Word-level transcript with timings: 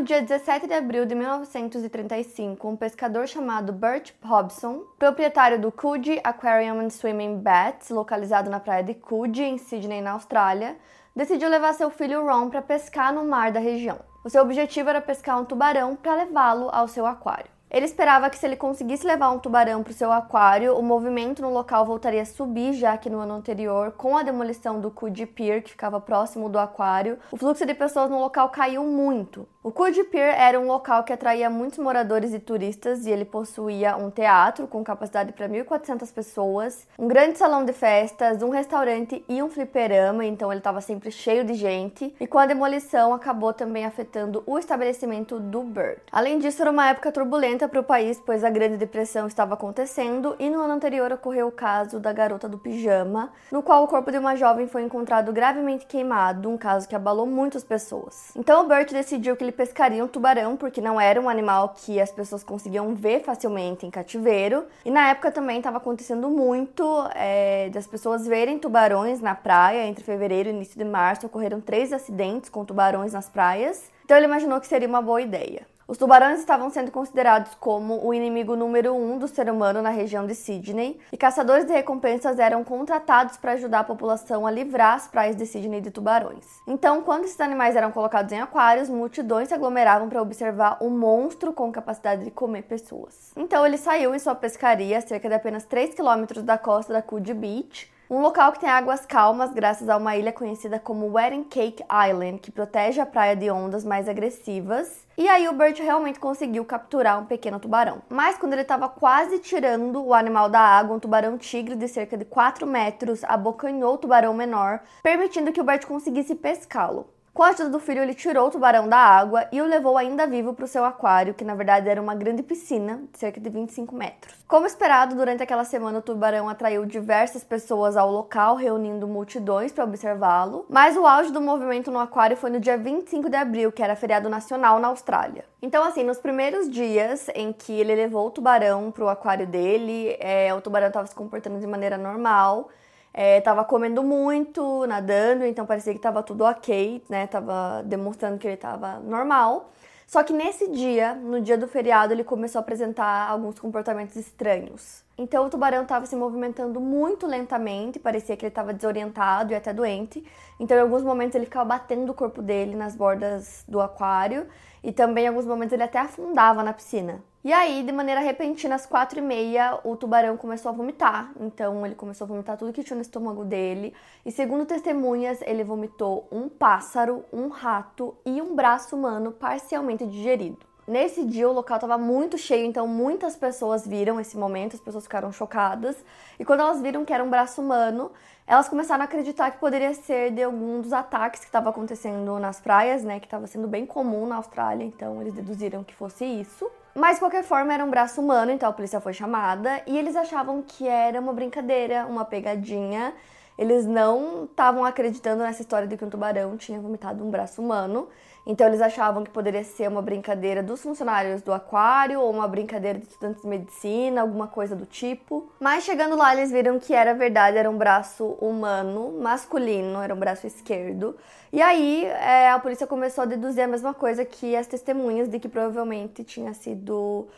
No 0.00 0.06
dia 0.06 0.22
17 0.22 0.66
de 0.66 0.72
abril 0.72 1.04
de 1.04 1.14
1935, 1.14 2.66
um 2.66 2.74
pescador 2.74 3.28
chamado 3.28 3.70
Bert 3.70 4.14
Hobson, 4.24 4.84
proprietário 4.98 5.60
do 5.60 5.70
Coogee 5.70 6.18
Aquarium 6.24 6.80
and 6.80 6.88
Swimming 6.88 7.36
Baths, 7.36 7.90
localizado 7.90 8.48
na 8.48 8.58
praia 8.58 8.82
de 8.82 8.94
Coogee, 8.94 9.42
em 9.42 9.58
Sydney, 9.58 10.00
na 10.00 10.12
Austrália, 10.12 10.78
decidiu 11.14 11.50
levar 11.50 11.74
seu 11.74 11.90
filho 11.90 12.24
Ron 12.24 12.48
para 12.48 12.62
pescar 12.62 13.12
no 13.12 13.26
mar 13.26 13.52
da 13.52 13.60
região. 13.60 13.98
O 14.24 14.30
seu 14.30 14.42
objetivo 14.42 14.88
era 14.88 15.02
pescar 15.02 15.38
um 15.38 15.44
tubarão 15.44 15.94
para 15.94 16.14
levá-lo 16.14 16.70
ao 16.72 16.88
seu 16.88 17.04
aquário. 17.04 17.50
Ele 17.70 17.86
esperava 17.86 18.28
que 18.28 18.36
se 18.36 18.44
ele 18.44 18.56
conseguisse 18.56 19.06
levar 19.06 19.30
um 19.30 19.38
tubarão 19.38 19.84
para 19.84 19.92
o 19.92 19.94
seu 19.94 20.10
aquário, 20.10 20.76
o 20.76 20.82
movimento 20.82 21.40
no 21.40 21.52
local 21.52 21.86
voltaria 21.86 22.22
a 22.22 22.26
subir, 22.26 22.72
já 22.72 22.98
que 22.98 23.08
no 23.08 23.20
ano 23.20 23.34
anterior, 23.34 23.92
com 23.92 24.16
a 24.16 24.24
demolição 24.24 24.80
do 24.80 24.90
Coogee 24.90 25.24
Pier, 25.24 25.62
que 25.62 25.70
ficava 25.70 26.00
próximo 26.00 26.48
do 26.48 26.58
aquário, 26.58 27.16
o 27.30 27.36
fluxo 27.36 27.64
de 27.64 27.72
pessoas 27.72 28.10
no 28.10 28.18
local 28.18 28.48
caiu 28.48 28.82
muito. 28.82 29.46
O 29.62 29.70
Coogee 29.70 30.04
Pier 30.04 30.34
era 30.40 30.58
um 30.58 30.66
local 30.66 31.04
que 31.04 31.12
atraía 31.12 31.50
muitos 31.50 31.78
moradores 31.78 32.32
e 32.32 32.38
turistas 32.38 33.04
e 33.04 33.10
ele 33.10 33.26
possuía 33.26 33.94
um 33.94 34.10
teatro 34.10 34.66
com 34.66 34.82
capacidade 34.82 35.34
para 35.34 35.46
1.400 35.46 36.10
pessoas, 36.14 36.88
um 36.98 37.06
grande 37.06 37.36
salão 37.36 37.62
de 37.62 37.74
festas, 37.74 38.40
um 38.40 38.48
restaurante 38.48 39.22
e 39.28 39.42
um 39.42 39.50
fliperama, 39.50 40.24
então 40.24 40.50
ele 40.50 40.60
estava 40.60 40.80
sempre 40.80 41.10
cheio 41.10 41.44
de 41.44 41.52
gente. 41.52 42.14
E 42.18 42.26
com 42.26 42.38
a 42.38 42.46
demolição 42.46 43.12
acabou 43.12 43.52
também 43.52 43.84
afetando 43.84 44.42
o 44.46 44.58
estabelecimento 44.58 45.38
do 45.38 45.62
Bird. 45.62 46.00
Além 46.10 46.38
disso, 46.38 46.62
era 46.62 46.70
uma 46.70 46.88
época 46.88 47.12
turbulenta 47.12 47.68
para 47.68 47.80
o 47.80 47.84
país, 47.84 48.18
pois 48.24 48.42
a 48.42 48.48
Grande 48.48 48.78
Depressão 48.78 49.26
estava 49.26 49.52
acontecendo 49.52 50.36
e 50.38 50.48
no 50.48 50.62
ano 50.62 50.72
anterior 50.72 51.12
ocorreu 51.12 51.48
o 51.48 51.52
caso 51.52 52.00
da 52.00 52.14
garota 52.14 52.48
do 52.48 52.56
pijama, 52.56 53.30
no 53.52 53.62
qual 53.62 53.84
o 53.84 53.88
corpo 53.88 54.10
de 54.10 54.16
uma 54.16 54.36
jovem 54.36 54.66
foi 54.66 54.84
encontrado 54.84 55.34
gravemente 55.34 55.84
queimado, 55.84 56.48
um 56.48 56.56
caso 56.56 56.88
que 56.88 56.96
abalou 56.96 57.26
muitas 57.26 57.62
pessoas. 57.62 58.32
Então 58.34 58.64
o 58.64 58.66
Bert 58.66 58.90
decidiu 58.90 59.36
que 59.36 59.49
pescaria 59.52 60.04
um 60.04 60.08
tubarão, 60.08 60.56
porque 60.56 60.80
não 60.80 61.00
era 61.00 61.20
um 61.20 61.28
animal 61.28 61.74
que 61.76 62.00
as 62.00 62.10
pessoas 62.10 62.42
conseguiam 62.42 62.94
ver 62.94 63.20
facilmente 63.20 63.86
em 63.86 63.90
cativeiro. 63.90 64.64
E 64.84 64.90
na 64.90 65.10
época 65.10 65.30
também 65.30 65.58
estava 65.58 65.78
acontecendo 65.78 66.28
muito 66.28 66.84
é, 67.14 67.70
das 67.70 67.86
pessoas 67.86 68.26
verem 68.26 68.58
tubarões 68.58 69.20
na 69.20 69.34
praia. 69.34 69.86
Entre 69.86 70.04
fevereiro 70.04 70.48
e 70.48 70.52
início 70.52 70.78
de 70.78 70.84
março 70.84 71.26
ocorreram 71.26 71.60
três 71.60 71.92
acidentes 71.92 72.50
com 72.50 72.64
tubarões 72.64 73.12
nas 73.12 73.28
praias. 73.28 73.90
Então 74.04 74.16
ele 74.16 74.26
imaginou 74.26 74.60
que 74.60 74.66
seria 74.66 74.88
uma 74.88 75.02
boa 75.02 75.22
ideia. 75.22 75.69
Os 75.90 75.98
tubarões 75.98 76.38
estavam 76.38 76.70
sendo 76.70 76.92
considerados 76.92 77.52
como 77.56 78.06
o 78.06 78.14
inimigo 78.14 78.54
número 78.54 78.94
um 78.94 79.18
do 79.18 79.26
ser 79.26 79.50
humano 79.50 79.82
na 79.82 79.90
região 79.90 80.24
de 80.24 80.36
Sydney, 80.36 81.00
e 81.10 81.16
caçadores 81.16 81.64
de 81.64 81.72
recompensas 81.72 82.38
eram 82.38 82.62
contratados 82.62 83.36
para 83.36 83.54
ajudar 83.54 83.80
a 83.80 83.84
população 83.84 84.46
a 84.46 84.52
livrar 84.52 84.94
as 84.94 85.08
praias 85.08 85.34
de 85.34 85.44
Sydney 85.44 85.80
de 85.80 85.90
tubarões. 85.90 86.46
Então, 86.64 87.02
quando 87.02 87.24
esses 87.24 87.40
animais 87.40 87.74
eram 87.74 87.90
colocados 87.90 88.30
em 88.30 88.40
aquários, 88.40 88.88
multidões 88.88 89.48
se 89.48 89.54
aglomeravam 89.54 90.08
para 90.08 90.22
observar 90.22 90.76
o 90.80 90.88
monstro 90.88 91.52
com 91.52 91.72
capacidade 91.72 92.22
de 92.22 92.30
comer 92.30 92.62
pessoas. 92.62 93.32
Então, 93.34 93.66
ele 93.66 93.76
saiu 93.76 94.14
em 94.14 94.18
sua 94.20 94.36
pescaria 94.36 95.00
cerca 95.00 95.28
de 95.28 95.34
apenas 95.34 95.64
3 95.64 95.92
quilômetros 95.92 96.44
da 96.44 96.56
costa 96.56 96.92
da 96.92 97.02
Coogee 97.02 97.34
Beach, 97.34 97.90
um 98.10 98.20
local 98.20 98.50
que 98.50 98.58
tem 98.58 98.68
águas 98.68 99.06
calmas 99.06 99.52
graças 99.52 99.88
a 99.88 99.96
uma 99.96 100.16
ilha 100.16 100.32
conhecida 100.32 100.80
como 100.80 101.12
Wedding 101.12 101.44
Cake 101.44 101.84
Island, 102.08 102.40
que 102.40 102.50
protege 102.50 103.00
a 103.00 103.06
praia 103.06 103.36
de 103.36 103.48
ondas 103.48 103.84
mais 103.84 104.08
agressivas. 104.08 105.06
E 105.16 105.28
aí 105.28 105.48
o 105.48 105.52
Bert 105.52 105.78
realmente 105.78 106.18
conseguiu 106.18 106.64
capturar 106.64 107.20
um 107.20 107.24
pequeno 107.24 107.60
tubarão. 107.60 108.02
Mas 108.08 108.36
quando 108.36 108.54
ele 108.54 108.62
estava 108.62 108.88
quase 108.88 109.38
tirando 109.38 110.04
o 110.04 110.12
animal 110.12 110.48
da 110.48 110.58
água, 110.58 110.96
um 110.96 110.98
tubarão 110.98 111.38
tigre 111.38 111.76
de 111.76 111.86
cerca 111.86 112.16
de 112.16 112.24
4 112.24 112.66
metros 112.66 113.22
abocanhou 113.22 113.94
o 113.94 113.98
tubarão 113.98 114.34
menor, 114.34 114.80
permitindo 115.04 115.52
que 115.52 115.60
o 115.60 115.64
Bert 115.64 115.86
conseguisse 115.86 116.34
pescá-lo. 116.34 117.06
Com 117.32 117.44
a 117.44 117.50
ajuda 117.50 117.70
do 117.70 117.78
filho, 117.78 118.02
ele 118.02 118.12
tirou 118.12 118.48
o 118.48 118.50
tubarão 118.50 118.88
da 118.88 118.96
água 118.96 119.46
e 119.52 119.62
o 119.62 119.66
levou 119.66 119.96
ainda 119.96 120.26
vivo 120.26 120.52
para 120.52 120.64
o 120.64 120.68
seu 120.68 120.84
aquário, 120.84 121.32
que 121.32 121.44
na 121.44 121.54
verdade 121.54 121.88
era 121.88 122.02
uma 122.02 122.14
grande 122.14 122.42
piscina 122.42 123.00
de 123.12 123.18
cerca 123.18 123.40
de 123.40 123.48
25 123.48 123.94
metros. 123.94 124.34
Como 124.48 124.66
esperado, 124.66 125.14
durante 125.14 125.40
aquela 125.40 125.64
semana 125.64 126.00
o 126.00 126.02
tubarão 126.02 126.48
atraiu 126.48 126.84
diversas 126.84 127.44
pessoas 127.44 127.96
ao 127.96 128.10
local, 128.10 128.56
reunindo 128.56 129.06
multidões 129.06 129.70
para 129.70 129.84
observá-lo. 129.84 130.66
Mas 130.68 130.96
o 130.96 131.06
auge 131.06 131.30
do 131.30 131.40
movimento 131.40 131.88
no 131.88 132.00
aquário 132.00 132.36
foi 132.36 132.50
no 132.50 132.58
dia 132.58 132.76
25 132.76 133.30
de 133.30 133.36
abril, 133.36 133.70
que 133.70 133.82
era 133.82 133.94
feriado 133.94 134.28
nacional 134.28 134.80
na 134.80 134.88
Austrália. 134.88 135.44
Então, 135.62 135.84
assim, 135.84 136.02
nos 136.02 136.18
primeiros 136.18 136.68
dias 136.68 137.28
em 137.32 137.52
que 137.52 137.72
ele 137.72 137.94
levou 137.94 138.26
o 138.26 138.30
tubarão 138.30 138.90
para 138.90 139.04
o 139.04 139.08
aquário 139.08 139.46
dele, 139.46 140.16
é, 140.18 140.52
o 140.52 140.60
tubarão 140.60 140.88
estava 140.88 141.06
se 141.06 141.14
comportando 141.14 141.60
de 141.60 141.66
maneira 141.66 141.96
normal. 141.96 142.68
É, 143.12 143.40
tava 143.40 143.64
comendo 143.64 144.02
muito, 144.02 144.86
nadando, 144.86 145.44
então 145.44 145.66
parecia 145.66 145.92
que 145.92 145.98
tava 146.00 146.22
tudo 146.22 146.44
ok, 146.44 147.02
né? 147.08 147.26
Tava 147.26 147.82
demonstrando 147.84 148.38
que 148.38 148.46
ele 148.46 148.56
tava 148.56 149.00
normal. 149.00 149.70
Só 150.06 150.24
que 150.24 150.32
nesse 150.32 150.68
dia, 150.68 151.14
no 151.14 151.40
dia 151.40 151.56
do 151.56 151.68
feriado, 151.68 152.12
ele 152.12 152.24
começou 152.24 152.58
a 152.58 152.62
apresentar 152.62 153.28
alguns 153.30 153.60
comportamentos 153.60 154.16
estranhos. 154.16 155.04
Então 155.16 155.46
o 155.46 155.48
tubarão 155.50 155.82
estava 155.82 156.04
se 156.06 156.16
movimentando 156.16 156.80
muito 156.80 157.26
lentamente, 157.26 157.98
parecia 158.00 158.36
que 158.36 158.44
ele 158.44 158.50
estava 158.50 158.72
desorientado 158.72 159.52
e 159.52 159.54
até 159.54 159.72
doente. 159.72 160.24
Então 160.58 160.76
em 160.76 160.80
alguns 160.80 161.02
momentos 161.04 161.36
ele 161.36 161.44
ficava 161.44 161.64
batendo 161.64 162.10
o 162.10 162.14
corpo 162.14 162.42
dele 162.42 162.74
nas 162.74 162.96
bordas 162.96 163.62
do 163.68 163.80
aquário 163.80 164.48
e 164.82 164.90
também 164.92 165.26
em 165.26 165.28
alguns 165.28 165.46
momentos 165.46 165.72
ele 165.72 165.82
até 165.82 165.98
afundava 165.98 166.62
na 166.62 166.72
piscina. 166.72 167.22
E 167.42 167.54
aí, 167.54 167.82
de 167.82 167.90
maneira 167.90 168.20
repentina, 168.20 168.74
às 168.74 168.84
quatro 168.84 169.18
e 169.18 169.22
meia, 169.22 169.80
o 169.82 169.96
tubarão 169.96 170.36
começou 170.36 170.68
a 170.68 170.74
vomitar. 170.74 171.32
Então, 171.40 171.86
ele 171.86 171.94
começou 171.94 172.26
a 172.26 172.28
vomitar 172.28 172.58
tudo 172.58 172.70
que 172.70 172.84
tinha 172.84 172.94
no 172.94 173.00
estômago 173.00 173.46
dele. 173.46 173.94
E 174.26 174.30
segundo 174.30 174.66
testemunhas, 174.66 175.40
ele 175.40 175.64
vomitou 175.64 176.28
um 176.30 176.50
pássaro, 176.50 177.24
um 177.32 177.48
rato 177.48 178.14
e 178.26 178.42
um 178.42 178.54
braço 178.54 178.94
humano 178.94 179.32
parcialmente 179.32 180.06
digerido. 180.06 180.58
Nesse 180.86 181.24
dia 181.24 181.48
o 181.48 181.52
local 181.52 181.76
estava 181.78 181.96
muito 181.96 182.36
cheio, 182.36 182.66
então 182.66 182.86
muitas 182.86 183.36
pessoas 183.36 183.86
viram 183.86 184.20
esse 184.20 184.36
momento, 184.36 184.74
as 184.74 184.80
pessoas 184.82 185.04
ficaram 185.04 185.32
chocadas. 185.32 185.96
E 186.38 186.44
quando 186.44 186.60
elas 186.60 186.82
viram 186.82 187.06
que 187.06 187.12
era 187.12 187.24
um 187.24 187.30
braço 187.30 187.62
humano, 187.62 188.10
elas 188.46 188.68
começaram 188.68 189.00
a 189.00 189.04
acreditar 189.04 189.50
que 189.50 189.58
poderia 189.58 189.94
ser 189.94 190.30
de 190.30 190.42
algum 190.42 190.80
dos 190.80 190.92
ataques 190.92 191.40
que 191.40 191.46
estava 191.46 191.70
acontecendo 191.70 192.38
nas 192.38 192.60
praias, 192.60 193.02
né, 193.02 193.18
que 193.18 193.26
estava 193.26 193.46
sendo 193.46 193.66
bem 193.66 193.86
comum 193.86 194.26
na 194.26 194.36
Austrália, 194.36 194.84
então 194.84 195.22
eles 195.22 195.32
deduziram 195.32 195.82
que 195.82 195.94
fosse 195.94 196.24
isso. 196.24 196.70
Mas 196.94 197.16
de 197.16 197.20
qualquer 197.20 197.44
forma 197.44 197.72
era 197.72 197.84
um 197.84 197.90
braço 197.90 198.20
humano, 198.20 198.50
então 198.50 198.68
a 198.68 198.72
polícia 198.72 199.00
foi 199.00 199.12
chamada 199.12 199.80
e 199.86 199.96
eles 199.96 200.16
achavam 200.16 200.62
que 200.62 200.88
era 200.88 201.20
uma 201.20 201.32
brincadeira, 201.32 202.06
uma 202.06 202.24
pegadinha. 202.24 203.14
Eles 203.60 203.84
não 203.84 204.44
estavam 204.44 204.86
acreditando 204.86 205.42
nessa 205.42 205.60
história 205.60 205.86
de 205.86 205.94
que 205.94 206.02
um 206.02 206.08
tubarão 206.08 206.56
tinha 206.56 206.80
vomitado 206.80 207.22
um 207.22 207.30
braço 207.30 207.60
humano. 207.60 208.08
Então 208.46 208.66
eles 208.66 208.80
achavam 208.80 209.22
que 209.22 209.30
poderia 209.30 209.62
ser 209.62 209.86
uma 209.86 210.00
brincadeira 210.00 210.62
dos 210.62 210.80
funcionários 210.80 211.42
do 211.42 211.52
aquário 211.52 212.22
ou 212.22 212.30
uma 212.30 212.48
brincadeira 212.48 212.98
de 212.98 213.04
estudantes 213.04 213.42
de 213.42 213.46
medicina, 213.46 214.22
alguma 214.22 214.46
coisa 214.46 214.74
do 214.74 214.86
tipo. 214.86 215.52
Mas 215.60 215.84
chegando 215.84 216.16
lá 216.16 216.34
eles 216.34 216.50
viram 216.50 216.78
que 216.78 216.94
era 216.94 217.12
verdade, 217.12 217.58
era 217.58 217.70
um 217.70 217.76
braço 217.76 218.28
humano, 218.40 219.18
masculino, 219.20 220.00
era 220.00 220.14
um 220.14 220.18
braço 220.18 220.46
esquerdo. 220.46 221.14
E 221.52 221.60
aí 221.60 222.06
é, 222.06 222.50
a 222.50 222.58
polícia 222.58 222.86
começou 222.86 223.22
a 223.22 223.26
deduzir 223.26 223.62
a 223.62 223.68
mesma 223.68 223.92
coisa 223.92 224.24
que 224.24 224.56
as 224.56 224.66
testemunhas 224.66 225.28
de 225.28 225.38
que 225.38 225.50
provavelmente 225.50 226.24
tinha 226.24 226.54
sido 226.54 227.28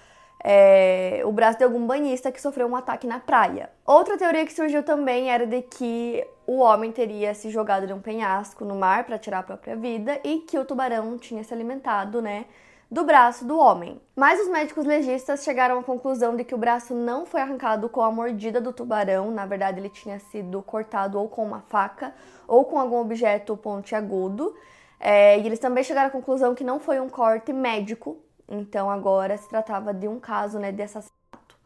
é, 0.45 1.23
o 1.25 1.31
braço 1.31 1.59
de 1.59 1.65
algum 1.65 1.87
banhista 1.87 2.33
que 2.33 2.41
sofreu 2.41 2.67
um 2.67 2.75
ataque 2.75 3.07
na 3.07 3.21
praia. 3.21 3.71
Outra 3.87 4.19
teoria 4.19 4.45
que 4.45 4.53
surgiu 4.53 4.83
também 4.83 5.31
era 5.31 5.47
de 5.47 5.63
que 5.63 6.27
o 6.47 6.59
homem 6.59 6.91
teria 6.91 7.33
se 7.35 7.51
jogado 7.51 7.87
de 7.87 7.93
um 7.93 8.01
penhasco 8.01 8.65
no 8.65 8.75
mar 8.75 9.05
para 9.05 9.19
tirar 9.19 9.39
a 9.39 9.43
própria 9.45 9.77
vida 9.77 10.19
e 10.25 10.41
que 10.41 10.59
o 10.59 10.65
tubarão 10.65 11.17
tinha 11.17 11.45
se 11.45 11.55
alimentado, 11.55 12.21
né, 12.21 12.47
do 12.91 13.05
braço 13.05 13.45
do 13.45 13.57
homem. 13.57 14.01
Mas 14.17 14.41
os 14.41 14.49
médicos 14.49 14.85
legistas 14.85 15.45
chegaram 15.45 15.79
à 15.79 15.83
conclusão 15.83 16.35
de 16.35 16.45
que 16.45 16.55
o 16.55 16.59
braço 16.59 16.93
não 16.93 17.25
foi 17.25 17.41
arrancado 17.41 17.89
com 17.89 18.03
a 18.03 18.11
mordida 18.11 18.61
do 18.61 18.73
tubarão, 18.73 19.31
na 19.31 19.47
verdade 19.47 19.79
ele 19.79 19.89
tinha 19.89 20.19
sido 20.19 20.61
cortado 20.61 21.19
ou 21.19 21.29
com 21.29 21.45
uma 21.45 21.61
faca 21.61 22.13
ou 22.49 22.65
com 22.65 22.79
algum 22.79 22.97
objeto 22.97 23.57
pontiagudo. 23.57 24.55
É, 24.99 25.39
e 25.39 25.47
eles 25.47 25.59
também 25.59 25.83
chegaram 25.83 26.09
à 26.09 26.13
conclusão 26.13 26.55
que 26.55 26.63
não 26.63 26.79
foi 26.79 27.01
um 27.01 27.09
corte 27.09 27.53
médico, 27.53 28.19
então 28.49 28.91
agora 28.91 29.37
se 29.37 29.49
tratava 29.49 29.93
de 29.93 30.09
um 30.09 30.19
caso 30.19 30.59
né, 30.59 30.73
de 30.73 30.83
assassinato. 30.83 31.23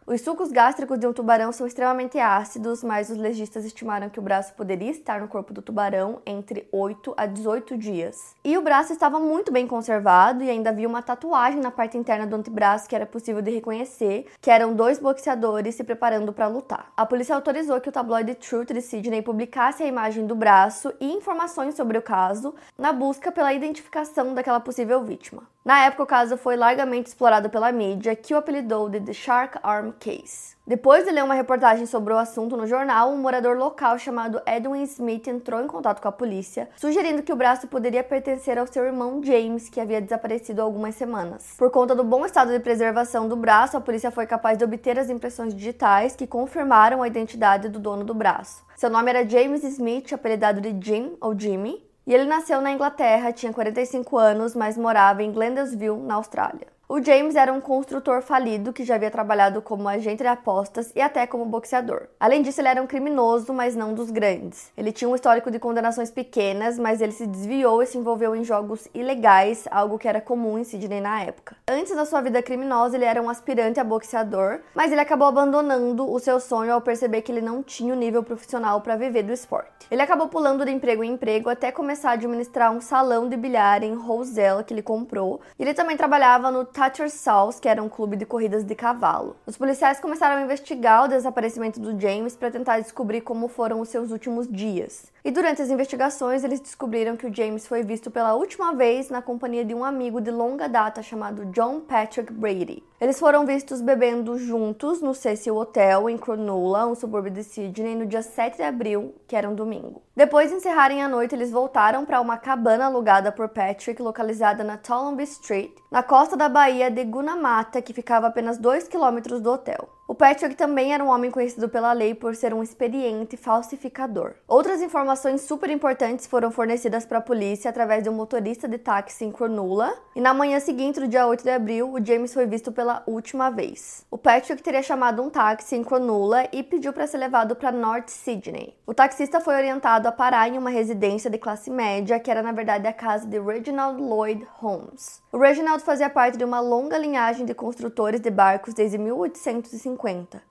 Os 0.08 0.20
sucos 0.20 0.52
gástricos 0.52 1.00
de 1.00 1.06
um 1.08 1.12
tubarão 1.12 1.50
são 1.50 1.66
extremamente 1.66 2.16
ácidos, 2.16 2.84
mas 2.84 3.10
os 3.10 3.16
legistas 3.16 3.64
estimaram 3.64 4.08
que 4.08 4.20
o 4.20 4.22
braço 4.22 4.54
poderia 4.54 4.92
estar 4.92 5.20
no 5.20 5.26
corpo 5.26 5.52
do 5.52 5.60
tubarão 5.60 6.22
entre 6.24 6.68
8 6.70 7.12
a 7.16 7.26
18 7.26 7.76
dias. 7.76 8.32
E 8.44 8.56
o 8.56 8.62
braço 8.62 8.92
estava 8.92 9.18
muito 9.18 9.50
bem 9.50 9.66
conservado 9.66 10.44
e 10.44 10.48
ainda 10.48 10.70
havia 10.70 10.86
uma 10.86 11.02
tatuagem 11.02 11.60
na 11.60 11.72
parte 11.72 11.98
interna 11.98 12.24
do 12.24 12.36
antebraço 12.36 12.88
que 12.88 12.94
era 12.94 13.04
possível 13.04 13.42
de 13.42 13.50
reconhecer, 13.50 14.28
que 14.40 14.48
eram 14.48 14.74
dois 14.74 15.00
boxeadores 15.00 15.74
se 15.74 15.82
preparando 15.82 16.32
para 16.32 16.46
lutar. 16.46 16.92
A 16.96 17.04
polícia 17.04 17.34
autorizou 17.34 17.80
que 17.80 17.88
o 17.88 17.92
tabloide 17.92 18.36
Truth 18.36 18.72
de 18.72 18.82
Sydney 18.82 19.22
publicasse 19.22 19.82
a 19.82 19.88
imagem 19.88 20.24
do 20.24 20.36
braço 20.36 20.94
e 21.00 21.12
informações 21.12 21.74
sobre 21.74 21.98
o 21.98 22.02
caso, 22.02 22.54
na 22.78 22.92
busca 22.92 23.32
pela 23.32 23.52
identificação 23.52 24.34
daquela 24.34 24.60
possível 24.60 25.02
vítima. 25.02 25.42
Na 25.66 25.84
época, 25.86 26.04
o 26.04 26.06
caso 26.06 26.36
foi 26.36 26.54
largamente 26.54 27.08
explorado 27.08 27.50
pela 27.50 27.72
mídia, 27.72 28.14
que 28.14 28.32
o 28.32 28.36
apelidou 28.36 28.88
de 28.88 29.00
The 29.00 29.12
Shark 29.12 29.58
Arm 29.64 29.90
Case. 29.98 30.54
Depois 30.64 31.04
de 31.04 31.10
ler 31.10 31.24
uma 31.24 31.34
reportagem 31.34 31.86
sobre 31.86 32.14
o 32.14 32.16
assunto 32.16 32.56
no 32.56 32.68
jornal, 32.68 33.10
um 33.10 33.16
morador 33.16 33.56
local 33.56 33.98
chamado 33.98 34.40
Edwin 34.46 34.84
Smith 34.84 35.26
entrou 35.26 35.60
em 35.60 35.66
contato 35.66 36.00
com 36.00 36.06
a 36.06 36.12
polícia, 36.12 36.68
sugerindo 36.76 37.20
que 37.20 37.32
o 37.32 37.36
braço 37.36 37.66
poderia 37.66 38.04
pertencer 38.04 38.56
ao 38.60 38.66
seu 38.68 38.84
irmão 38.84 39.20
James, 39.20 39.68
que 39.68 39.80
havia 39.80 40.00
desaparecido 40.00 40.60
há 40.60 40.64
algumas 40.64 40.94
semanas. 40.94 41.56
Por 41.58 41.68
conta 41.72 41.96
do 41.96 42.04
bom 42.04 42.24
estado 42.24 42.52
de 42.52 42.60
preservação 42.60 43.26
do 43.26 43.34
braço, 43.34 43.76
a 43.76 43.80
polícia 43.80 44.12
foi 44.12 44.24
capaz 44.24 44.56
de 44.56 44.62
obter 44.62 44.96
as 44.96 45.10
impressões 45.10 45.52
digitais 45.52 46.14
que 46.14 46.28
confirmaram 46.28 47.02
a 47.02 47.08
identidade 47.08 47.68
do 47.68 47.80
dono 47.80 48.04
do 48.04 48.14
braço. 48.14 48.64
Seu 48.76 48.88
nome 48.88 49.10
era 49.10 49.28
James 49.28 49.64
Smith, 49.64 50.12
apelidado 50.12 50.60
de 50.60 50.76
Jim 50.80 51.16
ou 51.20 51.36
Jimmy, 51.36 51.85
e 52.06 52.14
ele 52.14 52.24
nasceu 52.24 52.60
na 52.60 52.70
Inglaterra, 52.70 53.32
tinha 53.32 53.52
45 53.52 54.16
anos, 54.16 54.54
mas 54.54 54.78
morava 54.78 55.22
em 55.22 55.32
Glendale, 55.32 55.76
na 56.04 56.14
Austrália. 56.14 56.75
O 56.88 57.02
James 57.02 57.34
era 57.34 57.52
um 57.52 57.60
construtor 57.60 58.22
falido 58.22 58.72
que 58.72 58.84
já 58.84 58.94
havia 58.94 59.10
trabalhado 59.10 59.60
como 59.60 59.88
agente 59.88 60.22
de 60.22 60.28
apostas 60.28 60.92
e 60.94 61.00
até 61.00 61.26
como 61.26 61.44
boxeador. 61.44 62.06
Além 62.20 62.42
disso, 62.42 62.60
ele 62.60 62.68
era 62.68 62.80
um 62.80 62.86
criminoso, 62.86 63.52
mas 63.52 63.74
não 63.74 63.92
dos 63.92 64.08
grandes. 64.08 64.70
Ele 64.76 64.92
tinha 64.92 65.08
um 65.08 65.14
histórico 65.16 65.50
de 65.50 65.58
condenações 65.58 66.12
pequenas, 66.12 66.78
mas 66.78 67.00
ele 67.00 67.10
se 67.10 67.26
desviou 67.26 67.82
e 67.82 67.86
se 67.86 67.98
envolveu 67.98 68.36
em 68.36 68.44
jogos 68.44 68.86
ilegais, 68.94 69.66
algo 69.68 69.98
que 69.98 70.06
era 70.06 70.20
comum 70.20 70.60
em 70.60 70.62
Sydney 70.62 71.00
na 71.00 71.22
época. 71.22 71.56
Antes 71.68 71.92
da 71.92 72.04
sua 72.04 72.20
vida 72.20 72.40
criminosa, 72.40 72.96
ele 72.96 73.04
era 73.04 73.20
um 73.20 73.28
aspirante 73.28 73.80
a 73.80 73.84
boxeador, 73.84 74.60
mas 74.72 74.92
ele 74.92 75.00
acabou 75.00 75.26
abandonando 75.26 76.08
o 76.08 76.20
seu 76.20 76.38
sonho 76.38 76.72
ao 76.72 76.80
perceber 76.80 77.22
que 77.22 77.32
ele 77.32 77.42
não 77.42 77.64
tinha 77.64 77.92
o 77.92 77.96
nível 77.96 78.22
profissional 78.22 78.80
para 78.80 78.94
viver 78.94 79.24
do 79.24 79.32
esporte. 79.32 79.88
Ele 79.90 80.02
acabou 80.02 80.28
pulando 80.28 80.64
de 80.64 80.70
emprego 80.70 81.02
em 81.02 81.14
emprego 81.14 81.50
até 81.50 81.72
começar 81.72 82.10
a 82.10 82.12
administrar 82.12 82.70
um 82.70 82.80
salão 82.80 83.28
de 83.28 83.36
bilhar 83.36 83.82
em 83.82 83.94
Roselle 83.94 84.62
que 84.62 84.72
ele 84.72 84.82
comprou. 84.82 85.40
Ele 85.58 85.74
também 85.74 85.96
trabalhava 85.96 86.48
no 86.52 86.64
Tattersall's, 86.76 87.58
que 87.58 87.70
era 87.70 87.82
um 87.82 87.88
clube 87.88 88.18
de 88.18 88.26
corridas 88.26 88.62
de 88.62 88.74
cavalo. 88.74 89.34
Os 89.46 89.56
policiais 89.56 89.98
começaram 89.98 90.36
a 90.36 90.44
investigar 90.44 91.04
o 91.04 91.08
desaparecimento 91.08 91.80
do 91.80 91.98
James 91.98 92.36
para 92.36 92.50
tentar 92.50 92.80
descobrir 92.80 93.22
como 93.22 93.48
foram 93.48 93.80
os 93.80 93.88
seus 93.88 94.10
últimos 94.10 94.46
dias. 94.46 95.10
E 95.26 95.30
durante 95.32 95.60
as 95.60 95.70
investigações, 95.70 96.44
eles 96.44 96.60
descobriram 96.60 97.16
que 97.16 97.26
o 97.26 97.34
James 97.34 97.66
foi 97.66 97.82
visto 97.82 98.12
pela 98.12 98.34
última 98.34 98.72
vez 98.72 99.10
na 99.10 99.20
companhia 99.20 99.64
de 99.64 99.74
um 99.74 99.84
amigo 99.84 100.20
de 100.20 100.30
longa 100.30 100.68
data 100.68 101.02
chamado 101.02 101.46
John 101.46 101.80
Patrick 101.80 102.32
Brady. 102.32 102.80
Eles 103.00 103.18
foram 103.18 103.44
vistos 103.44 103.80
bebendo 103.80 104.38
juntos 104.38 105.02
no 105.02 105.12
Cecil 105.12 105.56
Hotel 105.56 106.08
em 106.08 106.16
Cronulla, 106.16 106.86
um 106.86 106.94
subúrbio 106.94 107.32
de 107.32 107.42
Sydney, 107.42 107.96
no 107.96 108.06
dia 108.06 108.22
7 108.22 108.58
de 108.58 108.62
abril, 108.62 109.16
que 109.26 109.34
era 109.34 109.50
um 109.50 109.54
domingo. 109.56 110.00
Depois 110.14 110.50
de 110.50 110.58
encerrarem 110.58 111.02
a 111.02 111.08
noite, 111.08 111.34
eles 111.34 111.50
voltaram 111.50 112.04
para 112.04 112.20
uma 112.20 112.38
cabana 112.38 112.86
alugada 112.86 113.32
por 113.32 113.48
Patrick, 113.48 114.00
localizada 114.00 114.62
na 114.62 114.76
Tolomby 114.76 115.24
Street, 115.24 115.72
na 115.90 116.04
costa 116.04 116.36
da 116.36 116.48
Baía 116.48 116.88
de 116.88 117.02
Gunamata, 117.02 117.82
que 117.82 117.92
ficava 117.92 118.26
a 118.26 118.28
apenas 118.28 118.58
2 118.58 118.86
quilômetros 118.86 119.40
do 119.40 119.50
hotel. 119.50 119.95
O 120.08 120.14
Patrick 120.14 120.54
também 120.54 120.94
era 120.94 121.02
um 121.02 121.08
homem 121.08 121.32
conhecido 121.32 121.68
pela 121.68 121.92
lei 121.92 122.14
por 122.14 122.36
ser 122.36 122.54
um 122.54 122.62
experiente 122.62 123.36
falsificador. 123.36 124.34
Outras 124.46 124.80
informações 124.80 125.40
super 125.40 125.68
importantes 125.68 126.28
foram 126.28 126.52
fornecidas 126.52 127.04
para 127.04 127.18
a 127.18 127.20
polícia 127.20 127.68
através 127.68 128.04
de 128.04 128.08
um 128.08 128.12
motorista 128.12 128.68
de 128.68 128.78
táxi 128.78 129.24
em 129.24 129.32
Cronulla, 129.32 129.92
e 130.14 130.20
na 130.20 130.32
manhã 130.32 130.60
seguinte, 130.60 131.00
no 131.00 131.08
dia 131.08 131.26
8 131.26 131.42
de 131.42 131.50
abril, 131.50 131.92
o 131.92 132.04
James 132.04 132.32
foi 132.32 132.46
visto 132.46 132.70
pela 132.70 133.02
última 133.04 133.50
vez. 133.50 134.06
O 134.08 134.16
Patrick 134.16 134.62
teria 134.62 134.80
chamado 134.80 135.20
um 135.20 135.28
táxi 135.28 135.74
em 135.74 135.82
Cronulla 135.82 136.46
e 136.52 136.62
pediu 136.62 136.92
para 136.92 137.08
ser 137.08 137.18
levado 137.18 137.56
para 137.56 137.72
North 137.72 138.08
Sydney. 138.08 138.78
O 138.86 138.94
taxista 138.94 139.40
foi 139.40 139.56
orientado 139.56 140.06
a 140.06 140.12
parar 140.12 140.48
em 140.48 140.56
uma 140.56 140.70
residência 140.70 141.28
de 141.28 141.36
classe 141.36 141.68
média, 141.68 142.20
que 142.20 142.30
era 142.30 142.42
na 142.42 142.52
verdade 142.52 142.86
a 142.86 142.92
casa 142.92 143.26
de 143.26 143.40
Reginald 143.40 144.00
Lloyd 144.00 144.46
Holmes. 144.60 145.20
O 145.32 145.38
Reginald 145.38 145.82
fazia 145.82 146.08
parte 146.08 146.38
de 146.38 146.44
uma 146.44 146.60
longa 146.60 146.96
linhagem 146.96 147.44
de 147.44 147.54
construtores 147.54 148.20
de 148.20 148.30
barcos 148.30 148.72
desde 148.72 148.96
1850. 148.96 149.95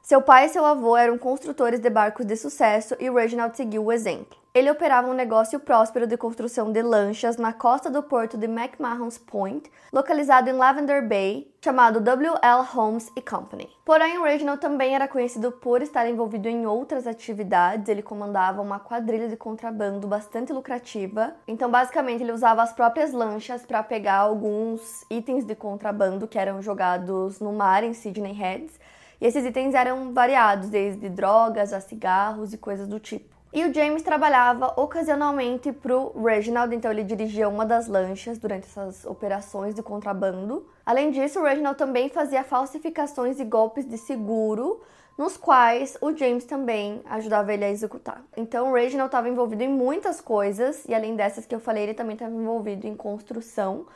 Seu 0.01 0.21
pai 0.21 0.45
e 0.45 0.49
seu 0.49 0.65
avô 0.65 0.97
eram 0.97 1.17
construtores 1.17 1.79
de 1.79 1.89
barcos 1.89 2.25
de 2.25 2.35
sucesso 2.35 2.95
e 2.99 3.09
Reginald 3.09 3.55
seguiu 3.55 3.85
o 3.85 3.91
exemplo. 3.91 4.37
Ele 4.55 4.71
operava 4.71 5.09
um 5.09 5.13
negócio 5.13 5.59
próspero 5.59 6.07
de 6.07 6.15
construção 6.15 6.71
de 6.71 6.81
lanchas 6.81 7.35
na 7.35 7.51
costa 7.51 7.89
do 7.89 8.01
porto 8.01 8.37
de 8.37 8.45
McMahon's 8.45 9.17
Point, 9.17 9.69
localizado 9.91 10.49
em 10.49 10.53
Lavender 10.53 11.05
Bay, 11.05 11.51
chamado 11.61 11.99
W.L. 11.99 12.63
Holmes 12.71 13.11
Company. 13.29 13.69
Porém, 13.83 14.17
o 14.17 14.23
Reginald 14.23 14.61
também 14.61 14.95
era 14.95 15.09
conhecido 15.09 15.51
por 15.51 15.81
estar 15.81 16.07
envolvido 16.07 16.47
em 16.47 16.65
outras 16.65 17.05
atividades. 17.05 17.89
Ele 17.89 18.01
comandava 18.01 18.61
uma 18.61 18.79
quadrilha 18.79 19.27
de 19.27 19.35
contrabando 19.35 20.07
bastante 20.07 20.53
lucrativa. 20.53 21.33
Então, 21.45 21.69
basicamente, 21.69 22.23
ele 22.23 22.31
usava 22.31 22.63
as 22.63 22.71
próprias 22.71 23.11
lanchas 23.11 23.65
para 23.65 23.83
pegar 23.83 24.19
alguns 24.19 25.03
itens 25.09 25.43
de 25.43 25.53
contrabando 25.53 26.29
que 26.29 26.39
eram 26.39 26.61
jogados 26.61 27.41
no 27.41 27.51
mar 27.51 27.83
em 27.83 27.93
Sydney 27.93 28.31
Heads. 28.31 28.79
Esses 29.25 29.43
itens 29.43 29.73
eram 29.73 30.13
variados, 30.13 30.69
desde 30.69 31.09
drogas 31.09 31.73
a 31.73 31.79
cigarros 31.79 32.53
e 32.53 32.59
coisas 32.59 32.87
do 32.87 32.99
tipo. 32.99 33.35
E 33.51 33.65
o 33.65 33.73
James 33.73 34.03
trabalhava 34.03 34.79
ocasionalmente 34.79 35.71
para 35.71 35.97
o 35.97 36.23
Reginald, 36.23 36.75
então 36.75 36.91
ele 36.91 37.03
dirigia 37.03 37.49
uma 37.49 37.65
das 37.65 37.87
lanchas 37.87 38.37
durante 38.37 38.67
essas 38.67 39.03
operações 39.03 39.73
de 39.73 39.81
contrabando. 39.81 40.69
Além 40.85 41.09
disso, 41.09 41.39
o 41.39 41.43
Reginald 41.43 41.75
também 41.75 42.07
fazia 42.07 42.43
falsificações 42.43 43.39
e 43.39 43.43
golpes 43.43 43.89
de 43.89 43.97
seguro, 43.97 44.83
nos 45.17 45.35
quais 45.37 45.97
o 46.01 46.15
James 46.15 46.45
também 46.45 47.01
ajudava 47.05 47.51
ele 47.51 47.65
a 47.65 47.71
executar. 47.71 48.21
Então, 48.37 48.69
o 48.69 48.75
Reginald 48.75 49.07
estava 49.07 49.27
envolvido 49.27 49.63
em 49.63 49.69
muitas 49.69 50.21
coisas, 50.21 50.85
e 50.87 50.93
além 50.93 51.15
dessas 51.15 51.47
que 51.47 51.55
eu 51.55 51.59
falei, 51.59 51.81
ele 51.81 51.95
também 51.95 52.13
estava 52.13 52.35
envolvido 52.35 52.85
em 52.85 52.95
construção. 52.95 53.87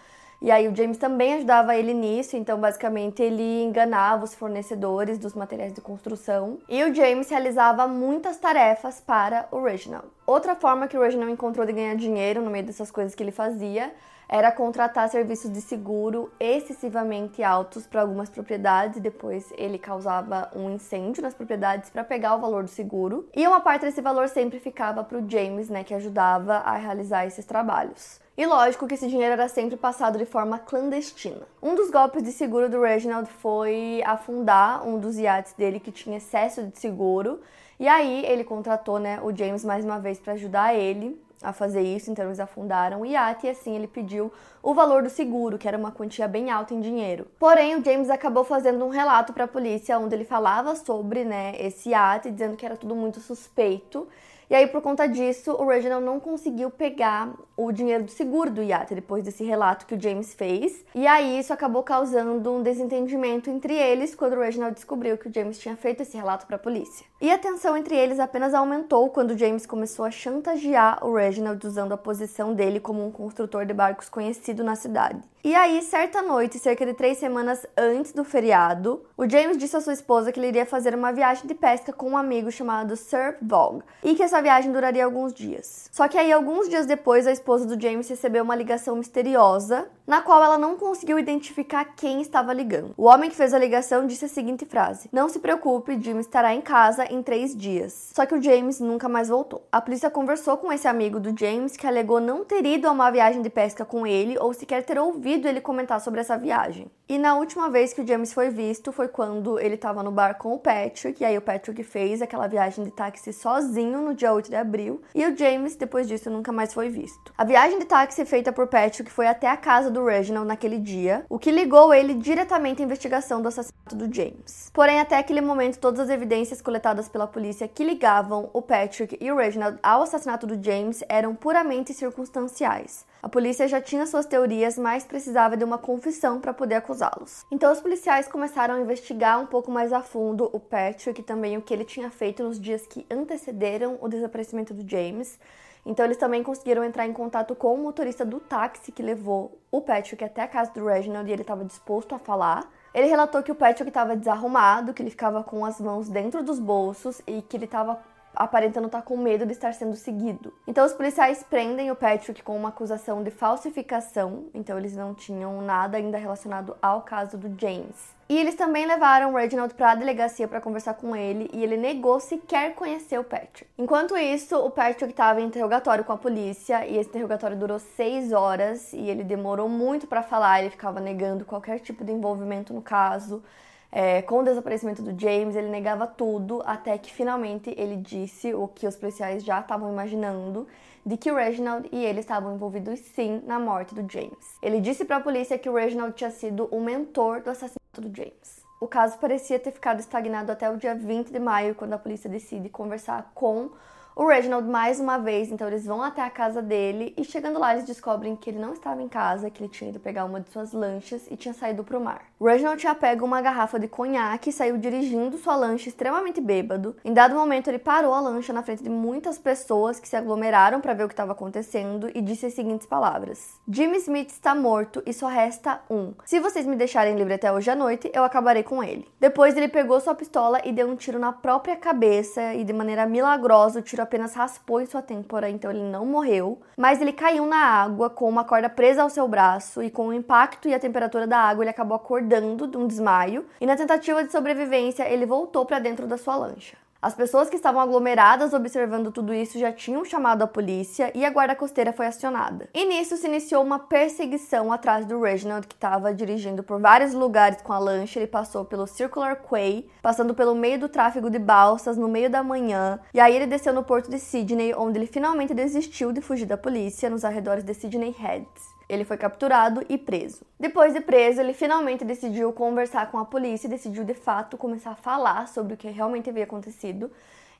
E 0.41 0.49
aí 0.51 0.69
o 0.69 0.75
James 0.75 0.97
também 0.97 1.33
ajudava 1.33 1.75
ele 1.75 1.93
nisso, 1.93 2.37
então 2.37 2.57
basicamente 2.57 3.21
ele 3.21 3.63
enganava 3.63 4.23
os 4.23 4.33
fornecedores 4.33 5.17
dos 5.17 5.33
materiais 5.33 5.73
de 5.73 5.81
construção. 5.81 6.59
E 6.69 6.81
o 6.83 6.95
James 6.95 7.29
realizava 7.29 7.87
muitas 7.87 8.37
tarefas 8.37 9.01
para 9.01 9.49
o 9.51 9.61
Reginald. 9.61 10.07
Outra 10.25 10.55
forma 10.55 10.87
que 10.87 10.97
o 10.97 11.01
Reginald 11.01 11.33
encontrou 11.33 11.65
de 11.65 11.73
ganhar 11.73 11.95
dinheiro 11.95 12.41
no 12.41 12.49
meio 12.49 12.65
dessas 12.65 12.89
coisas 12.89 13.13
que 13.13 13.21
ele 13.21 13.31
fazia 13.31 13.91
era 14.29 14.51
contratar 14.51 15.09
serviços 15.09 15.51
de 15.51 15.59
seguro 15.59 16.31
excessivamente 16.39 17.41
altos 17.41 17.87
para 17.87 18.01
algumas 18.01 18.29
propriedades 18.29 19.01
depois 19.01 19.51
ele 19.57 19.79
causava 19.79 20.51
um 20.55 20.69
incêndio 20.69 21.23
nas 21.23 21.33
propriedades 21.33 21.89
para 21.89 22.03
pegar 22.03 22.35
o 22.35 22.39
valor 22.39 22.63
do 22.63 22.69
seguro. 22.69 23.27
E 23.35 23.45
uma 23.47 23.59
parte 23.59 23.85
desse 23.85 24.01
valor 24.01 24.29
sempre 24.29 24.59
ficava 24.59 25.03
para 25.03 25.17
o 25.17 25.27
James, 25.27 25.67
né, 25.67 25.83
que 25.83 25.95
ajudava 25.95 26.57
a 26.57 26.77
realizar 26.77 27.25
esses 27.25 27.43
trabalhos. 27.43 28.21
E 28.39 28.45
lógico 28.45 28.87
que 28.87 28.93
esse 28.93 29.09
dinheiro 29.09 29.33
era 29.33 29.49
sempre 29.49 29.75
passado 29.75 30.17
de 30.17 30.23
forma 30.23 30.57
clandestina. 30.57 31.45
Um 31.61 31.75
dos 31.75 31.91
golpes 31.91 32.23
de 32.23 32.31
seguro 32.31 32.69
do 32.69 32.81
Reginald 32.81 33.29
foi 33.29 34.01
afundar 34.05 34.87
um 34.87 34.97
dos 34.97 35.17
iates 35.17 35.51
dele 35.51 35.77
que 35.77 35.91
tinha 35.91 36.15
excesso 36.15 36.63
de 36.63 36.79
seguro. 36.79 37.41
E 37.77 37.85
aí 37.85 38.25
ele 38.25 38.45
contratou 38.45 38.97
né, 38.97 39.19
o 39.21 39.35
James 39.35 39.65
mais 39.65 39.83
uma 39.83 39.99
vez 39.99 40.21
para 40.21 40.35
ajudar 40.35 40.73
ele 40.73 41.21
a 41.43 41.51
fazer 41.51 41.81
isso, 41.81 42.09
então 42.11 42.23
eles 42.23 42.39
afundaram 42.39 43.01
o 43.01 43.05
iate 43.05 43.45
e 43.45 43.49
assim 43.49 43.75
ele 43.75 43.87
pediu 43.87 44.31
o 44.63 44.73
valor 44.73 45.03
do 45.03 45.09
seguro, 45.09 45.57
que 45.57 45.67
era 45.67 45.77
uma 45.77 45.91
quantia 45.91 46.27
bem 46.27 46.49
alta 46.49 46.73
em 46.73 46.79
dinheiro. 46.79 47.27
Porém, 47.37 47.75
o 47.75 47.83
James 47.83 48.09
acabou 48.09 48.45
fazendo 48.45 48.85
um 48.85 48.89
relato 48.89 49.33
para 49.33 49.43
a 49.43 49.47
polícia 49.49 49.99
onde 49.99 50.15
ele 50.15 50.23
falava 50.23 50.77
sobre, 50.77 51.25
né, 51.25 51.55
esse 51.59 51.89
iate, 51.89 52.31
dizendo 52.31 52.55
que 52.55 52.65
era 52.65 52.77
tudo 52.77 52.95
muito 52.95 53.19
suspeito. 53.19 54.07
E 54.49 54.55
aí, 54.55 54.65
por 54.65 54.81
conta 54.81 55.07
disso, 55.07 55.51
o 55.51 55.67
Reginald 55.67 56.03
não 56.03 56.19
conseguiu 56.19 56.71
pegar 56.71 57.31
o 57.55 57.71
dinheiro 57.71 58.05
do 58.05 58.11
seguro 58.11 58.49
do 58.49 58.63
iate 58.63 58.95
depois 58.95 59.23
desse 59.23 59.43
relato 59.43 59.85
que 59.85 59.93
o 59.93 60.01
James 60.01 60.33
fez. 60.33 60.83
E 60.95 61.05
aí 61.05 61.37
isso 61.37 61.53
acabou 61.53 61.83
causando 61.83 62.51
um 62.51 62.63
desentendimento 62.63 63.49
entre 63.49 63.75
eles 63.75 64.15
quando 64.15 64.33
o 64.33 64.39
Reginald 64.39 64.73
descobriu 64.73 65.17
que 65.17 65.27
o 65.27 65.33
James 65.33 65.59
tinha 65.59 65.75
feito 65.75 66.01
esse 66.01 66.15
relato 66.15 66.47
para 66.47 66.55
a 66.55 66.59
polícia. 66.59 67.05
E 67.21 67.29
a 67.29 67.37
tensão 67.37 67.75
entre 67.75 67.95
eles 67.95 68.17
apenas 68.17 68.53
aumentou 68.53 69.09
quando 69.09 69.31
o 69.31 69.37
James 69.37 69.65
começou 69.65 70.05
a 70.05 70.11
chantagear 70.11 71.05
o 71.05 71.13
Reginald 71.13 71.65
usando 71.67 71.91
a 71.91 71.97
posição 71.97 72.53
dele 72.53 72.79
como 72.79 73.05
um 73.05 73.11
construtor 73.11 73.65
de 73.65 73.73
barcos 73.73 74.07
conhecido 74.07 74.63
na 74.63 74.75
cidade. 74.75 75.19
E 75.41 75.55
aí, 75.55 75.81
certa 75.81 76.21
noite, 76.21 76.59
cerca 76.59 76.85
de 76.85 76.93
três 76.93 77.17
semanas 77.17 77.65
antes 77.77 78.11
do 78.11 78.25
feriado, 78.25 79.03
o 79.17 79.29
James 79.29 79.57
disse 79.57 79.75
à 79.75 79.81
sua 79.81 79.93
esposa 79.93 80.33
que 80.33 80.39
ele 80.39 80.49
iria 80.49 80.65
fazer 80.65 80.93
uma 80.93 81.13
viagem 81.13 81.47
de 81.47 81.53
pesca 81.53 81.93
com 81.93 82.09
um 82.09 82.17
amigo 82.17 82.51
chamado 82.51 82.95
Sir 82.97 83.37
Vogue 83.41 83.83
e 84.03 84.15
que 84.15 84.23
essa 84.23 84.38
viagem 84.41 84.71
duraria 84.71 85.03
alguns 85.05 85.33
dias. 85.33 85.89
Só 85.91 86.07
que 86.07 86.17
aí, 86.17 86.31
alguns 86.31 86.69
dias 86.69 86.85
depois, 86.85 87.27
a 87.27 87.31
esposa 87.31 87.65
do 87.65 87.79
James 87.79 88.07
recebeu 88.09 88.43
uma 88.43 88.55
ligação 88.55 88.95
misteriosa 88.95 89.87
na 90.09 90.23
qual 90.23 90.43
ela 90.43 90.57
não 90.57 90.75
conseguiu 90.75 91.19
identificar 91.19 91.85
quem 91.95 92.19
estava 92.19 92.51
ligando. 92.51 92.95
O 92.97 93.05
homem 93.05 93.29
que 93.29 93.35
fez 93.35 93.53
a 93.53 93.59
ligação 93.59 94.07
disse 94.07 94.25
a 94.25 94.27
seguinte 94.27 94.65
frase: 94.65 95.07
Não 95.13 95.29
se 95.29 95.37
preocupe, 95.37 96.01
Jim 96.01 96.17
estará 96.17 96.51
em 96.55 96.61
casa 96.61 97.05
em 97.05 97.21
três 97.21 97.55
dias. 97.55 98.09
Só 98.15 98.25
que 98.25 98.33
o 98.33 98.41
James 98.41 98.79
nunca 98.79 99.07
mais 99.07 99.29
voltou. 99.29 99.67
A 99.71 99.79
polícia 99.79 100.09
conversou 100.09 100.57
com 100.57 100.73
esse 100.73 100.87
amigo 100.87 101.19
do 101.19 101.37
James 101.39 101.77
que 101.77 101.85
alegou 101.85 102.19
não 102.19 102.43
ter 102.43 102.65
ido 102.65 102.87
a 102.87 102.91
uma 102.91 103.11
viagem 103.11 103.43
de 103.43 103.51
pesca 103.51 103.85
com 103.85 104.07
ele 104.07 104.35
ou 104.39 104.51
sequer 104.51 104.83
ter 104.83 104.97
ouvido 104.97 105.47
ele 105.47 105.61
comentar 105.61 106.01
sobre 106.01 106.21
essa 106.21 106.35
viagem. 106.35 106.89
E 107.07 107.17
na 107.17 107.35
última 107.35 107.71
vez 107.71 107.91
que 107.91 108.01
o 108.01 108.07
James 108.07 108.31
foi 108.31 108.51
visto 108.51 108.91
foi 108.91 109.07
quando 109.07 109.59
ele 109.59 109.73
estava 109.73 110.03
no 110.03 110.11
bar 110.11 110.37
com 110.37 110.53
o 110.53 110.59
Patrick, 110.59 111.19
e 111.19 111.25
aí 111.25 111.35
o 111.35 111.41
Patrick 111.41 111.83
fez 111.83 112.21
aquela 112.21 112.45
viagem 112.45 112.83
de 112.83 112.91
táxi 112.91 113.33
sozinho 113.33 113.99
no 113.99 114.13
dia 114.13 114.31
8 114.31 114.47
de 114.47 114.55
abril, 114.55 115.01
e 115.15 115.25
o 115.25 115.35
James, 115.35 115.75
depois 115.75 116.07
disso, 116.07 116.29
nunca 116.29 116.51
mais 116.51 116.71
foi 116.71 116.87
visto. 116.87 117.33
A 117.35 117.43
viagem 117.43 117.79
de 117.79 117.85
táxi 117.85 118.23
feita 118.25 118.51
por 118.51 118.67
Patrick 118.67 119.11
foi 119.11 119.25
até 119.25 119.47
a 119.47 119.57
casa 119.57 119.89
do 119.89 119.98
Reginald 120.05 120.47
naquele 120.47 120.77
dia, 120.77 121.25
o 121.29 121.39
que 121.39 121.51
ligou 121.51 121.93
ele 121.93 122.13
diretamente 122.13 122.81
à 122.81 122.85
investigação 122.85 123.41
do 123.41 123.47
assassinato 123.47 123.95
do 123.95 124.13
James. 124.13 124.69
Porém, 124.73 124.99
até 124.99 125.17
aquele 125.17 125.41
momento, 125.41 125.79
todas 125.79 125.99
as 125.99 126.09
evidências 126.09 126.61
coletadas 126.61 127.09
pela 127.09 127.27
polícia 127.27 127.67
que 127.67 127.83
ligavam 127.83 128.49
o 128.53 128.61
Patrick 128.61 129.17
e 129.19 129.31
o 129.31 129.37
Reginald 129.37 129.79
ao 129.81 130.01
assassinato 130.03 130.45
do 130.45 130.63
James 130.63 131.03
eram 131.07 131.35
puramente 131.35 131.93
circunstanciais. 131.93 133.05
A 133.21 133.27
polícia 133.27 133.67
já 133.67 133.81
tinha 133.81 134.07
suas 134.07 134.25
teorias, 134.25 134.77
mas 134.77 135.03
precisava 135.03 135.57
de 135.57 135.63
uma 135.63 135.77
confissão 135.77 136.39
para 136.39 136.53
poder 136.53 136.75
acusá-los. 136.75 137.45
Então 137.51 137.71
os 137.71 137.81
policiais 137.81 138.27
começaram 138.27 138.75
a 138.75 138.79
investigar 138.79 139.41
um 139.41 139.45
pouco 139.45 139.69
mais 139.69 139.91
a 139.91 140.01
fundo 140.01 140.49
o 140.53 140.59
Patrick 140.59 141.19
e 141.19 141.23
também 141.23 141.57
o 141.57 141.61
que 141.61 141.73
ele 141.73 141.83
tinha 141.83 142.09
feito 142.09 142.43
nos 142.43 142.59
dias 142.59 142.87
que 142.87 143.05
antecederam 143.11 143.97
o 143.99 144.07
desaparecimento 144.07 144.73
do 144.73 144.89
James. 144.89 145.37
Então 145.85 146.05
eles 146.05 146.17
também 146.17 146.43
conseguiram 146.43 146.83
entrar 146.83 147.07
em 147.07 147.13
contato 147.13 147.55
com 147.55 147.73
o 147.73 147.77
motorista 147.77 148.25
do 148.25 148.39
táxi 148.39 148.91
que 148.91 149.01
levou 149.01 149.59
o 149.71 149.81
Patrick 149.81 150.23
até 150.23 150.41
a 150.41 150.47
casa 150.47 150.71
do 150.73 150.85
Reginald 150.85 151.29
e 151.29 151.33
ele 151.33 151.41
estava 151.41 151.63
disposto 151.65 152.13
a 152.13 152.19
falar. 152.19 152.69
Ele 152.93 153.07
relatou 153.07 153.43
que 153.43 153.51
o 153.51 153.55
Patrick 153.55 153.89
estava 153.89 154.15
desarrumado, 154.15 154.93
que 154.93 155.01
ele 155.01 155.11
ficava 155.11 155.43
com 155.43 155.63
as 155.63 155.79
mãos 155.79 156.09
dentro 156.09 156.43
dos 156.43 156.59
bolsos 156.59 157.21
e 157.27 157.41
que 157.41 157.55
ele 157.55 157.65
estava 157.65 157.99
aparentando 158.39 158.87
estar 158.87 159.01
com 159.01 159.17
medo 159.17 159.45
de 159.45 159.51
estar 159.51 159.73
sendo 159.73 159.97
seguido. 159.97 160.53
Então 160.65 160.85
os 160.85 160.93
policiais 160.93 161.43
prendem 161.43 161.91
o 161.91 161.95
Patrick 161.95 162.41
com 162.41 162.55
uma 162.55 162.69
acusação 162.69 163.21
de 163.21 163.29
falsificação, 163.29 164.45
então 164.53 164.77
eles 164.77 164.95
não 164.95 165.13
tinham 165.13 165.61
nada 165.61 165.97
ainda 165.97 166.17
relacionado 166.17 166.77
ao 166.81 167.01
caso 167.01 167.37
do 167.37 167.53
James. 167.59 168.17
E 168.29 168.37
eles 168.37 168.55
também 168.55 168.85
levaram 168.85 169.33
o 169.33 169.35
Reginald 169.35 169.73
para 169.73 169.91
a 169.91 169.95
delegacia 169.95 170.47
para 170.47 170.61
conversar 170.61 170.93
com 170.93 171.15
ele 171.15 171.49
e 171.51 171.63
ele 171.63 171.75
negou 171.75 172.19
sequer 172.19 172.75
conhecer 172.75 173.19
o 173.19 173.23
Patrick. 173.23 173.65
Enquanto 173.75 174.15
isso, 174.15 174.55
o 174.55 174.69
Patrick 174.69 175.11
estava 175.11 175.41
em 175.41 175.45
interrogatório 175.45 176.03
com 176.03 176.13
a 176.13 176.17
polícia 176.17 176.85
e 176.85 176.97
esse 176.97 177.09
interrogatório 177.09 177.57
durou 177.57 177.79
seis 177.79 178.31
horas 178.31 178.93
e 178.93 179.09
ele 179.09 179.23
demorou 179.23 179.67
muito 179.67 180.05
para 180.05 180.21
falar, 180.21 180.61
ele 180.61 180.69
ficava 180.69 181.01
negando 181.01 181.43
qualquer 181.43 181.79
tipo 181.79 182.05
de 182.05 182.11
envolvimento 182.11 182.71
no 182.71 182.83
caso. 182.83 183.43
É, 183.91 184.21
com 184.21 184.39
o 184.39 184.43
desaparecimento 184.43 185.01
do 185.01 185.19
James, 185.19 185.55
ele 185.55 185.69
negava 185.69 186.05
tudo, 186.05 186.61
até 186.65 186.97
que 186.97 187.11
finalmente 187.11 187.73
ele 187.75 187.95
disse 187.95 188.53
o 188.53 188.67
que 188.67 188.85
os 188.85 188.95
policiais 188.95 189.43
já 189.43 189.59
estavam 189.59 189.91
imaginando, 189.91 190.67
de 191.05 191.17
que 191.17 191.31
o 191.31 191.35
Reginald 191.35 191.89
e 191.91 192.05
ele 192.05 192.19
estavam 192.19 192.53
envolvidos 192.53 192.99
sim 192.99 193.41
na 193.45 193.59
morte 193.59 193.95
do 193.95 194.11
James. 194.11 194.57
Ele 194.61 194.79
disse 194.79 195.05
para 195.05 195.17
a 195.17 195.21
polícia 195.21 195.57
que 195.57 195.69
o 195.69 195.73
Reginald 195.73 196.13
tinha 196.13 196.29
sido 196.29 196.65
o 196.71 196.79
mentor 196.79 197.41
do 197.41 197.49
assassinato 197.49 198.01
do 198.01 198.15
James. 198.15 198.63
O 198.79 198.87
caso 198.87 199.17
parecia 199.17 199.59
ter 199.59 199.71
ficado 199.71 199.99
estagnado 199.99 200.51
até 200.51 200.69
o 200.69 200.77
dia 200.77 200.93
20 200.93 201.31
de 201.31 201.39
maio, 201.39 201.75
quando 201.75 201.93
a 201.93 201.97
polícia 201.97 202.29
decide 202.29 202.69
conversar 202.69 203.31
com 203.33 203.71
o 204.19 204.27
Reginald 204.27 204.67
mais 204.67 204.99
uma 204.99 205.17
vez, 205.17 205.49
então 205.49 205.65
eles 205.65 205.85
vão 205.85 206.03
até 206.03 206.21
a 206.21 206.29
casa 206.29 206.61
dele 206.61 207.13
e 207.15 207.23
chegando 207.23 207.57
lá 207.57 207.71
eles 207.71 207.85
descobrem 207.85 208.35
que 208.35 208.49
ele 208.49 208.59
não 208.59 208.73
estava 208.73 209.01
em 209.01 209.07
casa, 209.07 209.49
que 209.49 209.63
ele 209.63 209.71
tinha 209.71 209.91
ido 209.91 209.99
pegar 210.01 210.25
uma 210.25 210.41
de 210.41 210.49
suas 210.49 210.73
lanchas 210.73 211.25
e 211.31 211.37
tinha 211.37 211.53
saído 211.53 211.85
para 211.85 211.97
o 211.97 212.03
mar. 212.03 212.23
O 212.37 212.45
Reginald 212.45 212.77
tinha 212.77 212.93
pego 212.93 213.23
uma 213.23 213.41
garrafa 213.41 213.79
de 213.79 213.87
conhaque 213.87 214.49
e 214.49 214.51
saiu 214.51 214.77
dirigindo 214.77 215.37
sua 215.37 215.55
lancha 215.55 215.87
extremamente 215.87 216.41
bêbado. 216.41 216.97
Em 217.05 217.13
dado 217.13 217.33
momento 217.33 217.69
ele 217.69 217.79
parou 217.79 218.13
a 218.13 218.19
lancha 218.19 218.51
na 218.51 218.61
frente 218.61 218.83
de 218.83 218.89
muitas 218.89 219.37
pessoas 219.37 220.01
que 220.01 220.07
se 220.09 220.17
aglomeraram 220.17 220.81
para 220.81 220.93
ver 220.93 221.05
o 221.05 221.07
que 221.07 221.13
estava 221.13 221.31
acontecendo 221.31 222.11
e 222.13 222.21
disse 222.21 222.45
as 222.45 222.53
seguintes 222.53 222.85
palavras: 222.85 223.57
Jimmy 223.69 223.99
Smith 223.99 224.31
está 224.31 224.53
morto 224.53 225.01
e 225.05 225.13
só 225.13 225.27
resta 225.27 225.79
um. 225.89 226.11
Se 226.25 226.41
vocês 226.41 226.65
me 226.65 226.75
deixarem 226.75 227.15
livre 227.15 227.35
até 227.35 227.49
hoje 227.53 227.71
à 227.71 227.75
noite, 227.75 228.11
eu 228.13 228.25
acabarei 228.25 228.63
com 228.63 228.83
ele. 228.83 229.07
Depois 229.17 229.55
ele 229.55 229.69
pegou 229.69 229.97
sua 230.01 230.13
pistola 230.13 230.59
e 230.65 230.73
deu 230.73 230.89
um 230.89 230.97
tiro 230.97 231.19
na 231.19 231.31
própria 231.31 231.77
cabeça 231.77 232.53
e 232.53 232.65
de 232.65 232.73
maneira 232.73 233.05
milagrosa 233.05 233.79
o 233.79 233.81
tiro 233.81 234.08
apenas 234.09 234.33
raspou 234.33 234.81
em 234.81 234.87
sua 234.87 235.03
têmpora, 235.03 235.47
então 235.47 235.69
ele 235.69 235.83
não 235.83 236.03
morreu, 236.03 236.59
mas 236.75 236.99
ele 236.99 237.13
caiu 237.13 237.45
na 237.45 237.57
água 237.57 238.09
com 238.09 238.27
uma 238.27 238.43
corda 238.43 238.67
presa 238.67 239.03
ao 239.03 239.09
seu 239.09 239.27
braço 239.27 239.83
e 239.83 239.91
com 239.91 240.07
o 240.07 240.13
impacto 240.13 240.67
e 240.67 240.73
a 240.73 240.79
temperatura 240.79 241.27
da 241.27 241.37
água 241.37 241.63
ele 241.63 241.69
acabou 241.69 241.95
acordando 241.95 242.67
de 242.67 242.75
um 242.75 242.87
desmaio 242.87 243.45
e 243.61 243.67
na 243.67 243.75
tentativa 243.75 244.23
de 244.23 244.31
sobrevivência 244.31 245.07
ele 245.07 245.27
voltou 245.27 245.63
para 245.63 245.77
dentro 245.77 246.07
da 246.07 246.17
sua 246.17 246.35
lancha. 246.35 246.75
As 247.01 247.15
pessoas 247.15 247.49
que 247.49 247.55
estavam 247.55 247.79
aglomeradas 247.79 248.51
observando 248.51 249.09
tudo 249.09 249.33
isso 249.33 249.57
já 249.57 249.71
tinham 249.71 250.03
chamado 250.03 250.41
a 250.41 250.47
polícia 250.47 251.13
e 251.15 251.23
a 251.23 251.29
guarda 251.29 251.55
costeira 251.55 251.93
foi 251.93 252.07
acionada. 252.07 252.67
E 252.73 252.83
nisso 252.83 253.15
se 253.15 253.25
iniciou 253.25 253.63
uma 253.63 253.79
perseguição 253.79 254.69
atrás 254.69 255.05
do 255.05 255.21
Reginald, 255.21 255.65
que 255.65 255.75
estava 255.75 256.13
dirigindo 256.13 256.61
por 256.61 256.81
vários 256.81 257.13
lugares 257.13 257.61
com 257.61 257.71
a 257.71 257.79
lancha. 257.79 258.19
Ele 258.19 258.27
passou 258.27 258.65
pelo 258.65 258.85
Circular 258.85 259.37
Quay, 259.37 259.87
passando 260.01 260.35
pelo 260.35 260.53
meio 260.53 260.77
do 260.77 260.89
tráfego 260.89 261.29
de 261.29 261.39
balsas 261.39 261.95
no 261.95 262.09
meio 262.09 262.29
da 262.29 262.43
manhã, 262.43 262.99
e 263.13 263.19
aí 263.21 263.33
ele 263.33 263.47
desceu 263.47 263.73
no 263.73 263.81
porto 263.81 264.11
de 264.11 264.19
Sydney, 264.19 264.73
onde 264.75 264.97
ele 264.97 265.07
finalmente 265.07 265.53
desistiu 265.53 266.11
de 266.11 266.19
fugir 266.19 266.47
da 266.47 266.57
polícia 266.57 267.09
nos 267.09 267.23
arredores 267.23 267.63
de 267.63 267.73
Sydney 267.73 268.13
Heads. 268.19 268.78
Ele 268.89 269.05
foi 269.05 269.17
capturado 269.17 269.85
e 269.87 269.97
preso. 269.97 270.41
Depois 270.59 270.93
de 270.93 270.99
preso, 270.99 271.39
ele 271.39 271.53
finalmente 271.53 272.03
decidiu 272.03 272.51
conversar 272.51 273.11
com 273.11 273.19
a 273.19 273.25
polícia 273.25 273.67
e 273.67 273.69
decidiu 273.69 274.03
de 274.03 274.15
fato 274.15 274.57
começar 274.57 274.91
a 274.91 274.95
falar 274.95 275.47
sobre 275.47 275.75
o 275.75 275.77
que 275.77 275.87
realmente 275.89 276.29
havia 276.29 276.43
acontecido. 276.43 277.11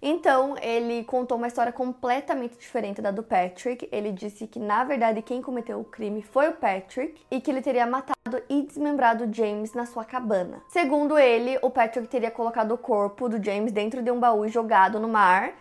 Então, 0.02 0.56
ele 0.62 1.04
contou 1.04 1.38
uma 1.38 1.48
história 1.48 1.74
completamente 1.74 2.58
diferente 2.58 3.02
da 3.02 3.12
do 3.12 3.22
Patrick. 3.22 3.88
Ele 3.92 4.12
disse 4.12 4.48
que, 4.48 4.58
na 4.58 4.84
verdade, 4.84 5.22
quem 5.22 5.42
cometeu 5.42 5.80
o 5.80 5.84
crime 5.84 6.22
foi 6.22 6.50
o 6.50 6.54
Patrick 6.54 7.22
e 7.30 7.40
que 7.40 7.52
ele 7.52 7.62
teria 7.62 7.86
matado 7.86 8.42
e 8.50 8.62
desmembrado 8.64 9.32
James 9.32 9.74
na 9.74 9.86
sua 9.86 10.06
cabana. 10.06 10.62
Segundo 10.70 11.20
ele, 11.20 11.60
o 11.62 11.70
Patrick 11.70 12.08
teria 12.08 12.32
colocado 12.32 12.72
o 12.72 12.78
corpo 12.78 13.28
do 13.28 13.44
James 13.44 13.74
dentro 13.74 14.02
de 14.02 14.10
um 14.10 14.20
baú 14.20 14.46
e 14.46 14.50
jogado 14.50 15.00
no 15.00 15.08
mar 15.08 15.54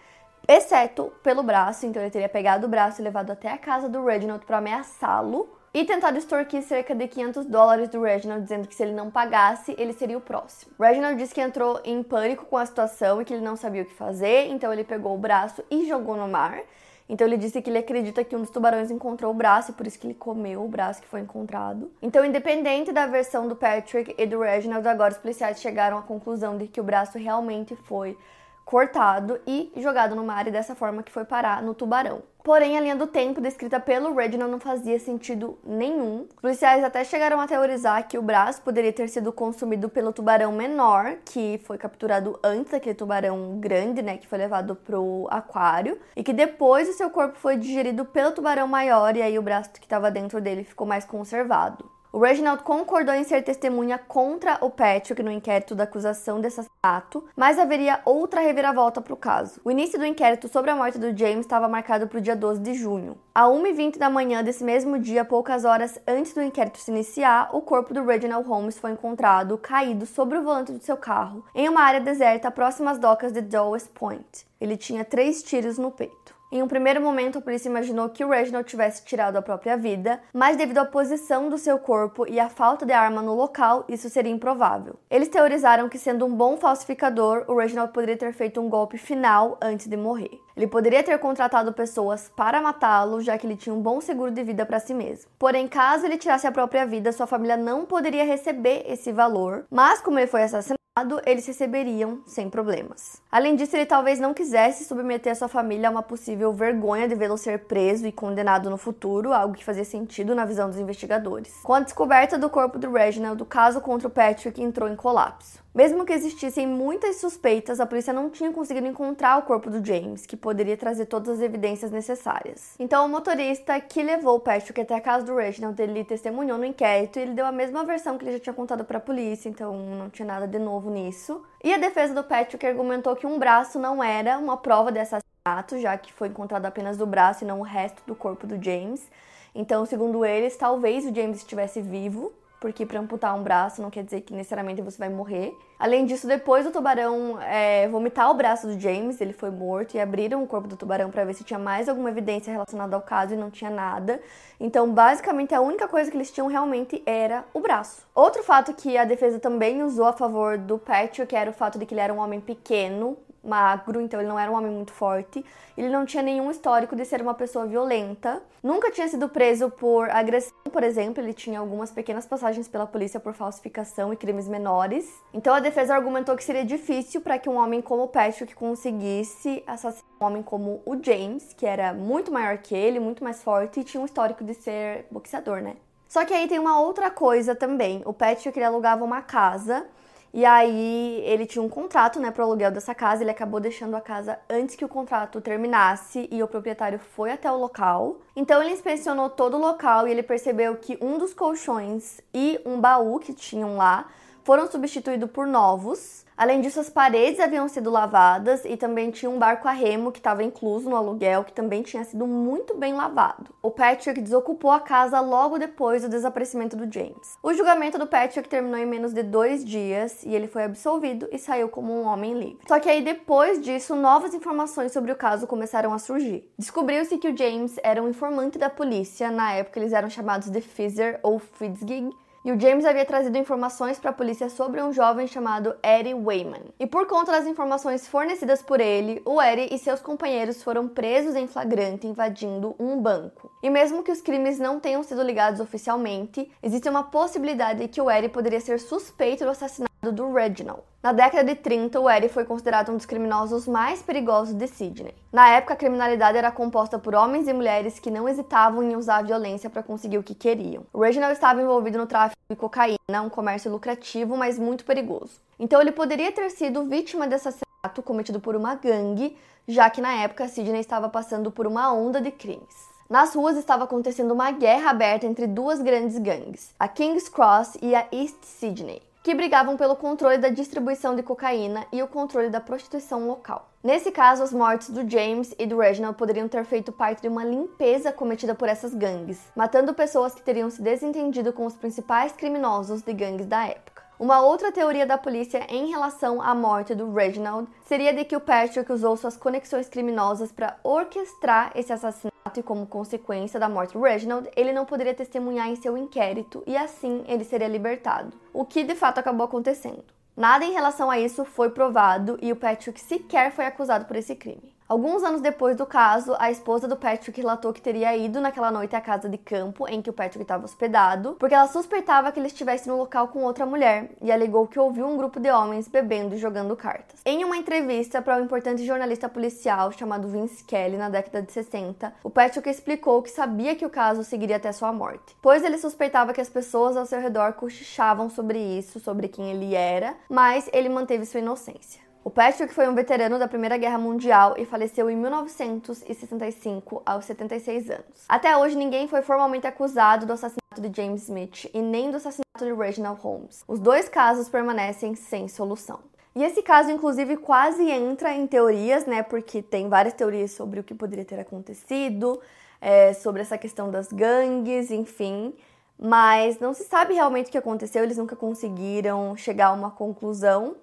exceto 0.47 1.13
pelo 1.23 1.43
braço, 1.43 1.85
então 1.85 2.01
ele 2.01 2.11
teria 2.11 2.29
pegado 2.29 2.67
o 2.67 2.71
braço 2.71 3.03
e 3.03 3.05
levado 3.05 3.31
até 3.31 3.53
a 3.53 3.59
casa 3.59 3.87
do 3.87 4.03
Reginald 4.03 4.47
para 4.47 4.57
ameaçá-lo 4.57 5.58
e 5.73 5.85
tentado 5.85 6.17
extorquir 6.17 6.63
cerca 6.63 6.95
de 6.95 7.07
500 7.07 7.47
dólares 7.47 7.89
do 7.89 8.03
Reginald, 8.03 8.43
dizendo 8.43 8.67
que 8.67 8.75
se 8.75 8.83
ele 8.83 8.93
não 8.93 9.11
pagasse, 9.11 9.75
ele 9.79 9.93
seria 9.93 10.17
o 10.17 10.21
próximo. 10.21 10.73
Reginald 10.81 11.17
disse 11.17 11.35
que 11.35 11.41
entrou 11.41 11.81
em 11.85 12.03
pânico 12.03 12.47
com 12.47 12.57
a 12.57 12.67
situação 12.67 13.21
e 13.21 13.25
que 13.25 13.35
ele 13.35 13.45
não 13.45 13.57
sabia 13.57 13.83
o 13.83 13.87
que 13.87 13.95
fazer, 13.95 14.49
então 14.49 14.73
ele 14.73 14.85
pegou 14.85 15.15
o 15.15 15.19
braço 15.19 15.63
e 15.71 15.87
jogou 15.87 16.17
no 16.17 16.29
mar. 16.29 16.61
Então 17.09 17.27
ele 17.27 17.39
disse 17.39 17.63
que 17.63 17.71
ele 17.71 17.79
acredita 17.79 18.23
que 18.23 18.37
um 18.37 18.41
dos 18.41 18.51
tubarões 18.51 18.91
encontrou 18.91 19.31
o 19.31 19.35
braço 19.35 19.71
e 19.71 19.75
por 19.75 19.87
isso 19.87 19.99
que 19.99 20.07
ele 20.07 20.15
comeu 20.15 20.63
o 20.63 20.69
braço 20.69 21.01
que 21.01 21.09
foi 21.09 21.21
encontrado. 21.21 21.91
Então, 22.03 22.25
independente 22.25 22.93
da 22.93 23.07
versão 23.07 23.49
do 23.49 23.57
Patrick 23.57 24.15
e 24.19 24.27
do 24.27 24.41
Reginald, 24.41 24.87
agora 24.87 25.13
os 25.13 25.19
policiais 25.19 25.61
chegaram 25.61 25.97
à 25.97 26.03
conclusão 26.03 26.59
de 26.59 26.67
que 26.67 26.81
o 26.81 26.85
braço 26.85 27.17
realmente 27.17 27.75
foi 27.75 28.17
cortado 28.63 29.41
e 29.47 29.73
jogado 29.77 30.15
no 30.15 30.23
mar 30.23 30.47
e 30.47 30.51
dessa 30.51 30.75
forma 30.75 31.03
que 31.03 31.11
foi 31.11 31.25
parar 31.25 31.63
no 31.63 31.73
tubarão. 31.73 32.23
Porém, 32.49 32.79
a 32.79 32.81
linha 32.81 32.97
do 32.97 33.07
tempo 33.07 33.43
descrita 33.43 33.79
pelo 33.79 34.15
Reginald 34.15 34.51
não 34.51 34.59
fazia 34.59 34.99
sentido 34.99 35.59
nenhum. 35.63 36.27
Policiais 36.41 36.83
até 36.83 37.05
chegaram 37.05 37.39
a 37.39 37.47
teorizar 37.47 38.09
que 38.09 38.17
o 38.17 38.23
braço 38.23 38.63
poderia 38.63 38.91
ter 38.91 39.07
sido 39.11 39.31
consumido 39.31 39.87
pelo 39.91 40.15
tubarão 40.15 40.51
menor, 40.51 41.17
que 41.27 41.61
foi 41.65 41.77
capturado 41.77 42.41
antes 42.43 42.73
daquele 42.73 42.95
tubarão 42.95 43.61
grande, 43.61 44.01
né, 44.01 44.17
que 44.17 44.27
foi 44.27 44.39
levado 44.39 44.75
pro 44.75 45.29
aquário, 45.31 46.01
e 46.17 46.23
que 46.23 46.33
depois 46.33 46.89
o 46.89 46.95
seu 46.95 47.11
corpo 47.11 47.39
foi 47.39 47.55
digerido 47.59 48.07
pelo 48.07 48.33
tubarão 48.33 48.67
maior 48.67 49.15
e 49.15 49.21
aí 49.21 49.39
o 49.39 49.43
braço 49.43 49.73
que 49.73 49.85
estava 49.85 50.11
dentro 50.11 50.41
dele 50.41 50.65
ficou 50.65 50.87
mais 50.87 51.05
conservado. 51.05 51.98
O 52.11 52.21
Reginald 52.21 52.63
concordou 52.63 53.15
em 53.15 53.23
ser 53.23 53.43
testemunha 53.43 53.99
contra 53.99 54.57
o 54.63 54.71
Patrick 54.71 55.23
no 55.23 55.31
inquérito 55.31 55.75
da 55.75 55.85
acusação 55.85 56.41
de 56.41 56.47
assassinato, 56.47 57.23
mas 57.37 57.59
haveria 57.59 58.01
outra 58.03 58.41
reviravolta 58.41 58.99
para 59.03 59.13
o 59.13 59.17
caso. 59.17 59.61
O 59.63 59.71
início 59.71 59.99
do 59.99 60.07
inquérito 60.07 60.49
sobre 60.49 60.71
a 60.71 60.75
morte 60.75 60.99
do 60.99 61.17
James 61.17 61.41
estava 61.41 61.69
marcado 61.69 62.09
para 62.09 62.19
o 62.19 62.21
dia 62.21 62.35
12 62.35 62.63
de 62.63 62.73
junho. 62.73 63.19
A 63.35 63.45
1h20 63.45 63.99
da 63.99 64.09
manhã 64.09 64.43
desse 64.43 64.65
mesmo 64.65 64.99
dia, 64.99 65.23
poucas 65.23 65.67
horas 65.67 66.01
antes 66.09 66.33
do 66.33 66.43
inquérito 66.43 66.79
se 66.79 66.91
iniciar, 66.91 67.51
o 67.53 67.61
corpo 67.61 67.93
do 67.93 68.05
Reginald 68.05 68.49
Holmes 68.49 68.79
foi 68.79 68.93
encontrado 68.93 69.59
caído 69.59 70.07
sobre 70.07 70.39
o 70.39 70.43
volante 70.43 70.73
do 70.73 70.83
seu 70.83 70.97
carro, 70.97 71.45
em 71.55 71.69
uma 71.69 71.83
área 71.83 72.01
deserta 72.01 72.51
próxima 72.51 72.91
às 72.91 72.99
docas 72.99 73.33
de 73.33 73.43
Dulles 73.43 73.87
Point. 73.87 74.47
Ele 74.59 74.79
tinha 74.79 75.05
três 75.05 75.43
tiros 75.43 75.77
no 75.77 75.91
peito. 75.91 76.28
Em 76.51 76.63
um 76.63 76.69
primeiro 76.69 77.03
momento, 77.03 77.39
a 77.39 77.43
polícia 77.43 77.69
imaginou 77.69 78.09
que 78.09 78.25
o 78.25 78.31
Reginald 78.31 78.67
tivesse 78.67 79.05
tirado 79.05 79.37
a 79.37 79.43
própria 79.43 79.77
vida, 79.77 80.19
mas 80.33 80.57
devido 80.57 80.79
à 80.79 80.85
posição 80.87 81.51
do 81.51 81.59
seu 81.59 81.79
corpo 81.79 82.27
e 82.27 82.41
à 82.41 82.49
falta 82.49 82.87
de 82.87 82.93
arma 82.93 83.21
no 83.21 83.35
local, 83.35 83.85
isso 83.87 84.09
seria 84.09 84.33
improvável. 84.33 84.99
Eles 85.11 85.29
teorizaram 85.29 85.91
que, 85.91 85.99
sendo 85.99 86.25
um 86.25 86.35
bom 86.35 86.57
falsificador, 86.57 87.45
o 87.49 87.59
Reginald 87.59 87.93
poderia 87.93 88.17
ter 88.17 88.33
feito 88.33 88.63
um 88.63 88.69
golpe 88.71 88.97
final 88.97 89.59
antes 89.61 89.87
de 89.87 89.97
morrer. 89.97 90.41
Ele 90.57 90.67
poderia 90.67 91.03
ter 91.03 91.19
contratado 91.19 91.71
pessoas 91.75 92.33
para 92.35 92.63
matá-lo, 92.63 93.21
já 93.21 93.37
que 93.37 93.47
ele 93.47 93.55
tinha 93.55 93.75
um 93.75 93.83
bom 93.83 94.01
seguro 94.01 94.31
de 94.31 94.43
vida 94.43 94.65
para 94.65 94.81
si 94.81 94.95
mesmo. 94.95 95.31
Porém, 95.39 95.69
caso 95.69 96.07
ele 96.07 96.17
tirasse 96.17 96.47
a 96.47 96.53
própria 96.53 96.87
vida, 96.87 97.13
sua 97.13 97.27
família 97.27 97.59
não 97.59 97.85
poderia 97.85 98.25
receber 98.25 98.85
esse 98.89 99.13
valor, 99.13 99.67
mas 99.71 100.01
como 100.01 100.19
ele 100.19 100.27
foi 100.27 100.45
assassinado, 100.45 100.78
eles 101.27 101.47
receberiam 101.47 102.21
sem 102.27 102.49
problemas. 102.49 103.21
Além 103.31 103.57
disso, 103.57 103.77
ele 103.77 103.87
talvez 103.87 104.19
não 104.19 104.33
quisesse 104.33 104.85
submeter 104.85 105.33
a 105.33 105.35
sua 105.35 105.49
família 105.49 105.89
a 105.89 105.91
uma 105.91 106.03
possível 106.03 106.53
vergonha 106.53 107.09
de 107.09 107.15
vê-lo 107.15 107.37
ser 107.37 107.61
preso 107.61 108.07
e 108.07 108.13
condenado 108.13 108.71
no 108.71 108.77
futuro, 108.77 109.33
algo 109.33 109.55
que 109.55 109.65
fazia 109.65 109.85
sentido 109.85 110.35
na 110.35 110.45
visão 110.45 110.69
dos 110.69 110.79
investigadores. 110.79 111.53
Com 111.63 111.75
a 111.75 111.81
descoberta 111.81 112.39
do 112.39 112.49
corpo 112.49 112.79
do 112.79 112.91
Reginald, 112.91 113.43
o 113.43 113.47
caso 113.47 113.81
contra 113.81 114.09
o 114.09 114.11
Patrick 114.11 114.63
entrou 114.63 114.89
em 114.89 114.97
colapso. 114.97 115.59
Mesmo 115.79 116.05
que 116.05 116.13
existissem 116.13 116.67
muitas 116.67 117.21
suspeitas, 117.21 117.79
a 117.79 117.87
polícia 117.87 118.13
não 118.13 118.29
tinha 118.29 118.53
conseguido 118.53 118.89
encontrar 118.89 119.39
o 119.39 119.43
corpo 119.43 119.71
do 119.71 119.87
James, 119.87 120.27
que 120.27 120.37
poderia 120.37 120.77
trazer 120.77 121.07
todas 121.07 121.29
as 121.29 121.41
evidências 121.41 121.93
necessárias. 121.93 122.75
Então, 122.81 123.07
o 123.07 123.09
motorista 123.09 123.81
que 123.81 124.03
levou 124.03 124.39
o 124.39 124.41
Patrick 124.41 124.81
até 124.81 124.97
a 124.97 125.01
casa 125.01 125.25
do 125.25 125.37
Reginald, 125.37 125.81
ele 125.81 126.03
testemunhou 126.03 126.59
no 126.59 126.65
inquérito 126.65 127.21
e 127.21 127.23
ele 127.23 127.33
deu 127.33 127.47
a 127.47 127.53
mesma 127.53 127.85
versão 127.85 128.19
que 128.19 128.25
ele 128.25 128.33
já 128.33 128.41
tinha 128.41 128.53
contado 128.53 128.85
para 128.85 128.99
a 128.99 129.01
polícia, 129.01 129.49
então 129.49 129.73
não 129.73 130.11
tinha 130.11 130.27
nada 130.27 130.49
de 130.49 130.59
novo 130.59 130.91
nisso. 130.91 131.41
E 131.63 131.73
a 131.73 131.79
defesa 131.79 132.13
do 132.13 132.25
Patrick 132.25 132.67
argumentou 132.67 133.15
que 133.15 133.25
um 133.25 133.39
braço 133.39 133.79
não 133.79 134.03
era 134.03 134.37
uma 134.37 134.57
prova 134.57 134.91
de 134.91 134.99
assassinato, 134.99 135.79
já 135.79 135.97
que 135.97 136.13
foi 136.13 136.27
encontrado 136.27 136.67
apenas 136.67 137.01
o 137.01 137.07
braço 137.07 137.45
e 137.45 137.47
não 137.47 137.61
o 137.61 137.63
resto 137.63 138.03
do 138.05 138.17
corpo 138.17 138.49
do 138.49 138.61
James. 138.61 139.09
Então, 139.55 139.87
segundo 139.87 140.25
eles, 140.25 140.57
talvez 140.57 141.07
o 141.07 141.15
James 141.15 141.37
estivesse 141.37 141.81
vivo, 141.81 142.33
porque 142.61 142.85
para 142.85 143.01
amputar 143.01 143.35
um 143.37 143.43
braço 143.43 143.81
não 143.81 143.91
quer 143.91 144.05
dizer 144.05 144.23
que 144.23 144.35
necessariamente 144.35 144.83
você 144.83 144.99
vai 144.99 145.09
morrer. 145.09 145.57
Além 145.79 146.05
disso, 146.07 146.27
depois 146.27 146.65
do 146.65 146.73
tubarão 146.73 147.41
é, 147.41 147.87
vomitar 147.89 148.29
o 148.31 148.35
braço 148.35 148.67
do 148.67 148.81
James, 148.81 149.21
ele 149.21 149.33
foi 149.33 149.51
morto 149.51 149.95
e 149.95 150.01
abriram 150.01 150.43
o 150.43 150.47
corpo 150.47 150.67
do 150.67 150.77
tubarão 150.77 151.09
para 151.09 151.25
ver 151.25 151.35
se 151.35 151.45
tinha 151.45 151.59
mais 151.59 151.89
alguma 151.89 152.11
evidência 152.11 152.53
relacionada 152.53 152.97
ao 152.97 153.03
caso 153.03 153.35
e 153.35 153.37
não 153.37 153.49
tinha 153.49 153.71
nada. 153.71 154.21
Então, 154.59 154.93
basicamente, 154.93 155.55
a 155.55 155.61
única 155.61 155.87
coisa 155.87 156.11
que 156.11 156.17
eles 156.17 156.33
tinham 156.33 156.49
realmente 156.49 157.01
era 157.07 157.45
o 157.55 157.61
braço. 157.61 158.05
Outro 158.13 158.43
fato 158.43 158.75
que 158.75 158.99
a 158.99 159.05
defesa 159.05 159.39
também 159.39 159.85
usou 159.85 160.07
a 160.07 160.13
favor 160.13 160.59
do 160.59 160.79
Patrick 160.79 161.35
era 161.37 161.51
o 161.51 161.55
fato 161.55 161.79
de 161.79 161.87
que 161.87 161.95
ele 161.95 162.01
era 162.01 162.13
um 162.13 162.19
homem 162.19 162.41
pequeno, 162.41 163.17
magro, 163.43 164.01
então 164.01 164.21
ele 164.21 164.29
não 164.29 164.39
era 164.39 164.51
um 164.51 164.55
homem 164.55 164.71
muito 164.71 164.93
forte. 164.93 165.45
Ele 165.77 165.89
não 165.89 166.05
tinha 166.05 166.23
nenhum 166.23 166.51
histórico 166.51 166.97
de 166.97 167.05
ser 167.05 167.23
uma 167.23 167.35
pessoa 167.35 167.67
violenta. 167.67 168.43
Nunca 168.63 168.91
tinha 168.91 169.07
sido 169.09 169.29
preso 169.29 169.71
por 169.71 170.11
agressão, 170.11 170.53
por 170.73 170.83
exemplo. 170.83 171.23
Ele 171.23 171.33
tinha 171.33 171.61
algumas 171.61 171.91
pequenas 171.91 172.27
passagens 172.27 172.67
pela 172.67 172.87
polícia 172.87 173.21
por 173.21 173.33
falsificação 173.33 174.13
e 174.13 174.17
crimes 174.17 174.49
menores. 174.49 175.13
Então 175.33 175.55
a 175.55 175.61
defesa 175.61 175.95
argumentou 175.95 176.37
que 176.37 176.45
seria 176.45 176.65
difícil 176.65 177.21
para 177.21 177.39
que 177.39 177.49
um 177.49 177.57
homem 177.57 177.81
como 177.81 178.05
o 178.05 178.09
Patrick 178.09 178.55
conseguisse 178.55 179.63
assassinar 179.67 180.05
um 180.21 180.25
homem 180.25 180.43
como 180.43 180.83
o 180.85 180.97
James, 181.03 181.53
que 181.53 181.65
era 181.65 181.93
muito 181.93 182.33
maior 182.33 182.59
que 182.59 182.75
ele, 182.75 182.99
muito 182.99 183.23
mais 183.23 183.43
forte 183.43 183.81
e 183.81 183.85
tinha 183.85 184.01
um 184.01 184.05
histórico 184.05 184.43
de 184.45 184.55
ser 184.55 185.07
boxeador, 185.11 185.61
né? 185.61 185.77
Só 186.09 186.25
que 186.25 186.33
aí 186.33 186.49
tem 186.49 186.59
uma 186.59 186.81
outra 186.81 187.11
coisa 187.11 187.55
também. 187.55 188.03
O 188.07 188.15
Patrick 188.15 188.59
ele 188.59 188.65
alugava 188.65 189.05
uma 189.05 189.21
casa 189.21 189.87
e 190.33 190.45
aí 190.45 191.23
ele 191.25 191.47
tinha 191.47 191.63
um 191.63 191.69
contrato, 191.69 192.21
né, 192.21 192.31
pro 192.31 192.45
aluguel 192.45 192.71
dessa 192.71 192.95
casa, 192.95 193.23
ele 193.23 193.31
acabou 193.31 193.61
deixando 193.61 193.95
a 193.97 194.01
casa 194.01 194.39
antes 194.49 194.77
que 194.77 194.85
o 194.85 194.89
contrato 194.89 195.41
terminasse 195.41 196.29
e 196.31 196.43
o 196.43 196.49
proprietário 196.49 196.99
foi 196.99 197.33
até 197.33 197.51
o 197.51 197.57
local. 197.57 198.19
Então 198.37 198.63
ele 198.63 198.73
inspecionou 198.73 199.31
todo 199.31 199.57
o 199.57 199.61
local 199.61 200.07
e 200.07 200.11
ele 200.11 200.23
percebeu 200.23 200.77
que 200.77 200.99
um 201.01 201.19
dos 201.19 201.33
colchões 201.33 202.21
e 202.33 202.61
um 202.65 202.81
baú 202.81 203.19
que 203.19 203.33
tinham 203.33 203.77
lá 203.77 204.07
foram 204.49 204.67
substituídos 204.67 205.31
por 205.31 205.47
novos. 205.47 206.25
Além 206.35 206.63
disso, 206.63 206.81
as 206.81 206.89
paredes 206.89 207.39
haviam 207.39 207.69
sido 207.69 207.91
lavadas 207.91 208.65
e 208.65 208.79
também 208.79 209.11
tinha 209.11 209.29
um 209.29 209.39
barco 209.39 209.69
a 209.69 209.73
remo 209.73 210.11
que 210.11 210.21
estava 210.21 210.43
incluso 210.43 210.89
no 210.89 210.97
aluguel, 210.97 211.45
que 211.45 211.53
também 211.53 211.83
tinha 211.83 212.03
sido 212.03 212.27
muito 212.27 212.75
bem 212.75 212.95
lavado. 212.95 213.51
O 213.61 213.71
Patrick 213.71 214.19
desocupou 214.23 214.71
a 214.71 214.81
casa 214.81 215.21
logo 215.21 215.59
depois 215.59 216.01
do 216.01 216.09
desaparecimento 216.09 216.79
do 216.79 216.91
James. 216.91 217.37
O 217.43 217.53
julgamento 217.53 217.99
do 217.99 218.07
Patrick 218.07 218.49
terminou 218.49 218.79
em 218.79 218.87
menos 218.87 219.13
de 219.13 219.23
dois 219.23 219.63
dias 219.63 220.23
e 220.25 220.35
ele 220.35 220.49
foi 220.49 220.65
absolvido 220.65 221.29
e 221.31 221.39
saiu 221.39 221.69
como 221.69 221.93
um 221.93 222.07
homem 222.07 222.33
livre. 222.33 222.61
Só 222.67 222.81
que 222.81 222.89
aí 222.89 223.03
depois 223.03 223.61
disso, 223.61 223.95
novas 223.95 224.33
informações 224.33 224.93
sobre 224.93 225.13
o 225.13 225.17
caso 225.17 225.47
começaram 225.47 225.93
a 225.93 225.99
surgir. 225.99 226.51
Descobriu-se 226.59 227.19
que 227.19 227.29
o 227.29 227.37
James 227.37 227.77
era 227.83 228.03
um 228.03 228.09
informante 228.09 228.57
da 228.57 228.71
polícia, 228.71 229.31
na 229.31 229.53
época 229.53 229.79
eles 229.79 229.93
eram 229.93 230.09
chamados 230.09 230.49
de 230.49 230.63
Fizzer 230.63 231.21
ou 231.23 231.39
Fitzgig, 231.39 232.17
e 232.49 232.51
o 232.51 232.59
James 232.59 232.87
havia 232.87 233.05
trazido 233.05 233.37
informações 233.37 233.99
para 233.99 234.09
a 234.09 234.15
polícia 234.15 234.49
sobre 234.49 234.83
um 234.83 234.91
jovem 234.91 235.27
chamado 235.27 235.77
Eddie 235.83 236.15
Wayman. 236.15 236.73
E 236.81 236.87
por 236.87 237.07
conta 237.07 237.31
das 237.31 237.47
informações 237.47 238.09
fornecidas 238.09 238.63
por 238.63 238.81
ele, 238.81 239.21
o 239.27 239.39
Eddie 239.39 239.69
e 239.71 239.79
seus 239.79 240.01
companheiros 240.01 240.63
foram 240.63 240.89
presos 240.89 241.35
em 241.35 241.47
flagrante 241.47 242.07
invadindo 242.07 242.75
um 242.81 242.99
banco. 243.03 243.51
E 243.63 243.69
mesmo 243.69 244.03
que 244.03 244.11
os 244.11 244.23
crimes 244.23 244.59
não 244.59 244.81
tenham 244.81 245.03
sido 245.03 245.23
ligados 245.23 245.61
oficialmente, 245.61 246.51
existe 246.63 246.89
uma 246.89 247.03
possibilidade 247.03 247.81
de 247.81 247.89
que 247.89 248.01
o 248.01 248.11
Eddie 248.11 248.31
poderia 248.31 248.61
ser 248.61 248.81
suspeito 248.81 249.45
do 249.45 249.51
assassinato 249.51 249.88
do 250.03 250.33
Reginald. 250.33 250.83
Na 251.03 251.13
década 251.13 251.45
de 251.45 251.55
30, 251.55 252.01
o 252.01 252.11
Eddie 252.11 252.29
foi 252.29 252.45
considerado 252.45 252.91
um 252.91 252.97
dos 252.97 253.07
criminosos 253.07 253.67
mais 253.69 254.03
perigosos 254.03 254.55
de 254.55 254.67
Sydney. 254.67 255.15
Na 255.33 255.49
época, 255.49 255.75
a 255.75 255.77
criminalidade 255.77 256.39
era 256.39 256.51
composta 256.51 256.99
por 256.99 257.15
homens 257.15 257.47
e 257.47 257.53
mulheres 257.53 257.99
que 257.99 258.11
não 258.11 258.29
hesitavam 258.29 258.83
em 258.83 258.97
usar 258.97 259.19
a 259.19 259.23
violência 259.23 259.71
para 259.71 259.83
conseguir 259.83 260.19
o 260.19 260.23
que 260.23 260.35
queriam. 260.35 260.85
O 260.93 261.03
Reginald 261.03 261.33
estava 261.33 261.63
envolvido 261.63 261.99
no 261.99 262.07
tráfico 262.07 262.41
de 262.51 262.57
cocaína, 262.57 263.23
um 263.23 263.29
comércio 263.29 263.71
lucrativo, 263.71 264.37
mas 264.37 264.59
muito 264.59 264.85
perigoso. 264.85 265.41
Então, 265.59 265.81
ele 265.81 265.93
poderia 265.93 266.33
ter 266.33 266.51
sido 266.51 266.85
vítima 266.85 267.27
desse 267.27 267.49
assassinato 267.49 268.03
cometido 268.03 268.41
por 268.41 268.57
uma 268.57 268.75
gangue, 268.75 269.37
já 269.67 269.89
que 269.91 270.01
na 270.01 270.13
época 270.15 270.49
Sydney 270.49 270.81
estava 270.81 271.09
passando 271.09 271.51
por 271.51 271.67
uma 271.67 271.93
onda 271.93 272.21
de 272.21 272.31
crimes. 272.31 272.89
Nas 273.09 273.35
ruas 273.35 273.57
estava 273.57 273.85
acontecendo 273.85 274.33
uma 274.33 274.51
guerra 274.51 274.91
aberta 274.91 275.27
entre 275.27 275.47
duas 275.47 275.81
grandes 275.81 276.19
gangues, 276.19 276.75
a 276.79 276.87
King's 276.89 277.29
Cross 277.29 277.79
e 277.81 277.95
a 277.95 278.07
East 278.13 278.43
Sydney 278.43 279.08
que 279.23 279.35
brigavam 279.35 279.77
pelo 279.77 279.97
controle 279.97 280.39
da 280.39 280.49
distribuição 280.49 281.15
de 281.15 281.23
cocaína 281.23 281.87
e 281.93 282.03
o 282.03 282.09
controle 282.09 282.49
da 282.49 282.61
prostituição 282.61 283.27
local. 283.27 283.69
Nesse 283.83 284.11
caso, 284.11 284.43
as 284.43 284.53
mortes 284.53 284.91
do 284.91 285.09
James 285.09 285.55
e 285.59 285.67
do 285.67 285.79
Reginald 285.79 286.17
poderiam 286.17 286.49
ter 286.49 286.65
feito 286.65 286.93
parte 286.93 287.23
de 287.23 287.29
uma 287.29 287.45
limpeza 287.45 288.11
cometida 288.11 288.55
por 288.55 288.69
essas 288.69 288.95
gangues, 288.95 289.41
matando 289.55 289.95
pessoas 289.95 290.35
que 290.35 290.43
teriam 290.43 290.71
se 290.71 290.83
desentendido 290.83 291.53
com 291.53 291.67
os 291.67 291.77
principais 291.77 292.33
criminosos 292.33 293.03
de 293.03 293.13
gangues 293.13 293.47
da 293.47 293.67
época. 293.67 294.03
Uma 294.19 294.41
outra 294.41 294.73
teoria 294.73 295.07
da 295.07 295.17
polícia 295.17 295.65
em 295.69 295.91
relação 295.91 296.43
à 296.43 296.53
morte 296.53 296.93
do 296.93 297.13
Reginald 297.13 297.69
seria 297.87 298.13
de 298.13 298.25
que 298.25 298.35
o 298.35 298.41
Patrick 298.41 298.91
usou 298.91 299.17
suas 299.17 299.37
conexões 299.37 299.89
criminosas 299.89 300.51
para 300.51 300.77
orquestrar 300.83 301.71
esse 301.77 301.93
assassinato 301.93 302.38
e, 302.57 302.63
como 302.63 302.87
consequência 302.87 303.61
da 303.61 303.69
morte 303.69 303.93
do 303.93 304.01
Reginald, 304.01 304.49
ele 304.57 304.73
não 304.73 304.87
poderia 304.87 305.15
testemunhar 305.15 305.69
em 305.69 305.77
seu 305.77 305.97
inquérito 305.97 306.63
e 306.67 306.77
assim 306.77 307.25
ele 307.29 307.45
seria 307.45 307.69
libertado, 307.69 308.33
o 308.53 308.65
que 308.65 308.83
de 308.83 308.95
fato 308.95 309.19
acabou 309.19 309.45
acontecendo. 309.45 310.05
Nada 310.37 310.65
em 310.65 310.73
relação 310.73 311.11
a 311.11 311.19
isso 311.19 311.45
foi 311.45 311.71
provado 311.71 312.39
e 312.41 312.53
o 312.53 312.57
Patrick 312.57 313.01
sequer 313.01 313.51
foi 313.51 313.67
acusado 313.67 314.05
por 314.05 314.17
esse 314.17 314.37
crime. 314.37 314.78
Alguns 314.89 315.23
anos 315.23 315.43
depois 315.43 315.77
do 315.77 315.85
caso, 315.85 316.35
a 316.39 316.51
esposa 316.51 316.89
do 316.89 316.97
Patrick 316.97 317.39
relatou 317.39 317.75
que 317.75 317.83
teria 317.83 318.17
ido 318.17 318.41
naquela 318.41 318.71
noite 318.71 318.97
à 318.97 319.03
casa 319.03 319.29
de 319.29 319.37
campo 319.37 319.87
em 319.87 320.01
que 320.01 320.09
o 320.09 320.15
Patrick 320.15 320.41
estava 320.41 320.65
hospedado, 320.65 321.37
porque 321.39 321.55
ela 321.55 321.67
suspeitava 321.67 322.33
que 322.33 322.41
ele 322.41 322.47
estivesse 322.47 322.89
no 322.89 322.97
local 322.97 323.29
com 323.29 323.43
outra 323.43 323.67
mulher 323.67 324.13
e 324.23 324.33
alegou 324.33 324.67
que 324.67 324.79
ouviu 324.79 325.07
um 325.07 325.19
grupo 325.19 325.39
de 325.39 325.51
homens 325.51 325.87
bebendo 325.87 326.35
e 326.35 326.39
jogando 326.39 326.75
cartas. 326.75 327.21
Em 327.27 327.45
uma 327.45 327.59
entrevista 327.59 328.23
para 328.23 328.39
um 328.39 328.45
importante 328.45 328.87
jornalista 328.87 329.29
policial 329.29 329.93
chamado 329.93 330.27
Vince 330.27 330.65
Kelly 330.65 330.97
na 330.97 331.11
década 331.11 331.43
de 331.43 331.53
60, 331.53 332.15
o 332.25 332.31
Patrick 332.31 332.67
explicou 332.71 333.23
que 333.23 333.31
sabia 333.31 333.77
que 333.77 333.85
o 333.85 333.91
caso 333.91 334.25
seguiria 334.25 334.57
até 334.57 334.73
sua 334.73 334.91
morte, 334.91 335.37
pois 335.43 335.63
ele 335.63 335.77
suspeitava 335.77 336.33
que 336.33 336.41
as 336.41 336.49
pessoas 336.49 336.97
ao 336.97 337.05
seu 337.05 337.21
redor 337.21 337.53
cochichavam 337.53 338.31
sobre 338.31 338.59
isso, 338.59 338.99
sobre 338.99 339.29
quem 339.29 339.51
ele 339.51 339.75
era, 339.75 340.15
mas 340.31 340.67
ele 340.73 340.89
manteve 340.89 341.27
sua 341.27 341.41
inocência. 341.41 342.08
O 342.25 342.31
Patrick 342.31 342.75
foi 342.75 342.89
um 342.89 342.95
veterano 342.95 343.39
da 343.39 343.49
Primeira 343.49 343.77
Guerra 343.79 343.97
Mundial 343.97 344.55
e 344.59 344.65
faleceu 344.67 345.09
em 345.09 345.17
1965, 345.17 347.03
aos 347.07 347.25
76 347.25 347.91
anos. 347.91 348.25
Até 348.29 348.57
hoje, 348.57 348.77
ninguém 348.77 349.07
foi 349.09 349.23
formalmente 349.23 349.67
acusado 349.67 350.27
do 350.27 350.33
assassinato 350.33 350.81
de 350.81 350.95
James 350.95 351.23
Smith 351.23 351.71
e 351.73 351.81
nem 351.81 352.11
do 352.11 352.17
assassinato 352.17 352.65
de 352.65 352.73
Reginald 352.73 353.21
Holmes. 353.21 353.63
Os 353.67 353.79
dois 353.79 354.09
casos 354.09 354.49
permanecem 354.49 355.15
sem 355.15 355.49
solução. 355.49 356.01
E 356.35 356.45
esse 356.45 356.63
caso, 356.63 356.91
inclusive, 356.91 357.37
quase 357.37 357.89
entra 357.91 358.35
em 358.35 358.47
teorias, 358.47 359.07
né? 359.07 359.23
Porque 359.23 359.63
tem 359.63 359.89
várias 359.89 360.15
teorias 360.15 360.51
sobre 360.51 360.81
o 360.81 360.85
que 360.85 360.95
poderia 360.95 361.25
ter 361.25 361.41
acontecido, 361.41 362.41
é, 362.81 363.13
sobre 363.13 363.43
essa 363.43 363.57
questão 363.57 363.91
das 363.91 364.13
gangues, 364.13 364.91
enfim. 364.91 365.55
Mas 365.99 366.61
não 366.61 366.75
se 366.75 366.85
sabe 366.85 367.15
realmente 367.15 367.49
o 367.49 367.51
que 367.51 367.59
aconteceu, 367.59 368.05
eles 368.05 368.19
nunca 368.19 368.37
conseguiram 368.37 369.37
chegar 369.37 369.69
a 369.69 369.73
uma 369.73 369.91
conclusão. 369.91 370.77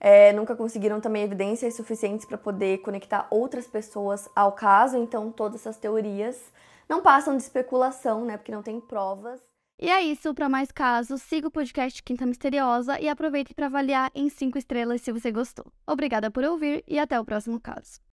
É, 0.00 0.32
nunca 0.32 0.54
conseguiram 0.54 1.00
também 1.00 1.22
evidências 1.22 1.74
suficientes 1.74 2.24
para 2.24 2.38
poder 2.38 2.78
conectar 2.78 3.26
outras 3.30 3.66
pessoas 3.66 4.28
ao 4.34 4.52
caso, 4.52 4.96
então 4.96 5.32
todas 5.32 5.60
essas 5.60 5.76
teorias 5.76 6.40
não 6.88 7.02
passam 7.02 7.36
de 7.36 7.42
especulação, 7.42 8.24
né? 8.24 8.36
Porque 8.36 8.52
não 8.52 8.62
tem 8.62 8.80
provas. 8.80 9.40
E 9.80 9.88
é 9.88 10.02
isso, 10.02 10.34
para 10.34 10.48
mais 10.48 10.72
casos, 10.72 11.22
siga 11.22 11.46
o 11.46 11.52
podcast 11.52 12.02
Quinta 12.02 12.26
Misteriosa 12.26 12.98
e 13.00 13.08
aproveite 13.08 13.54
para 13.54 13.66
avaliar 13.66 14.10
em 14.14 14.28
5 14.28 14.58
estrelas 14.58 15.02
se 15.02 15.12
você 15.12 15.30
gostou. 15.30 15.66
Obrigada 15.86 16.30
por 16.30 16.42
ouvir 16.44 16.82
e 16.86 16.98
até 16.98 17.18
o 17.20 17.24
próximo 17.24 17.60
caso. 17.60 18.00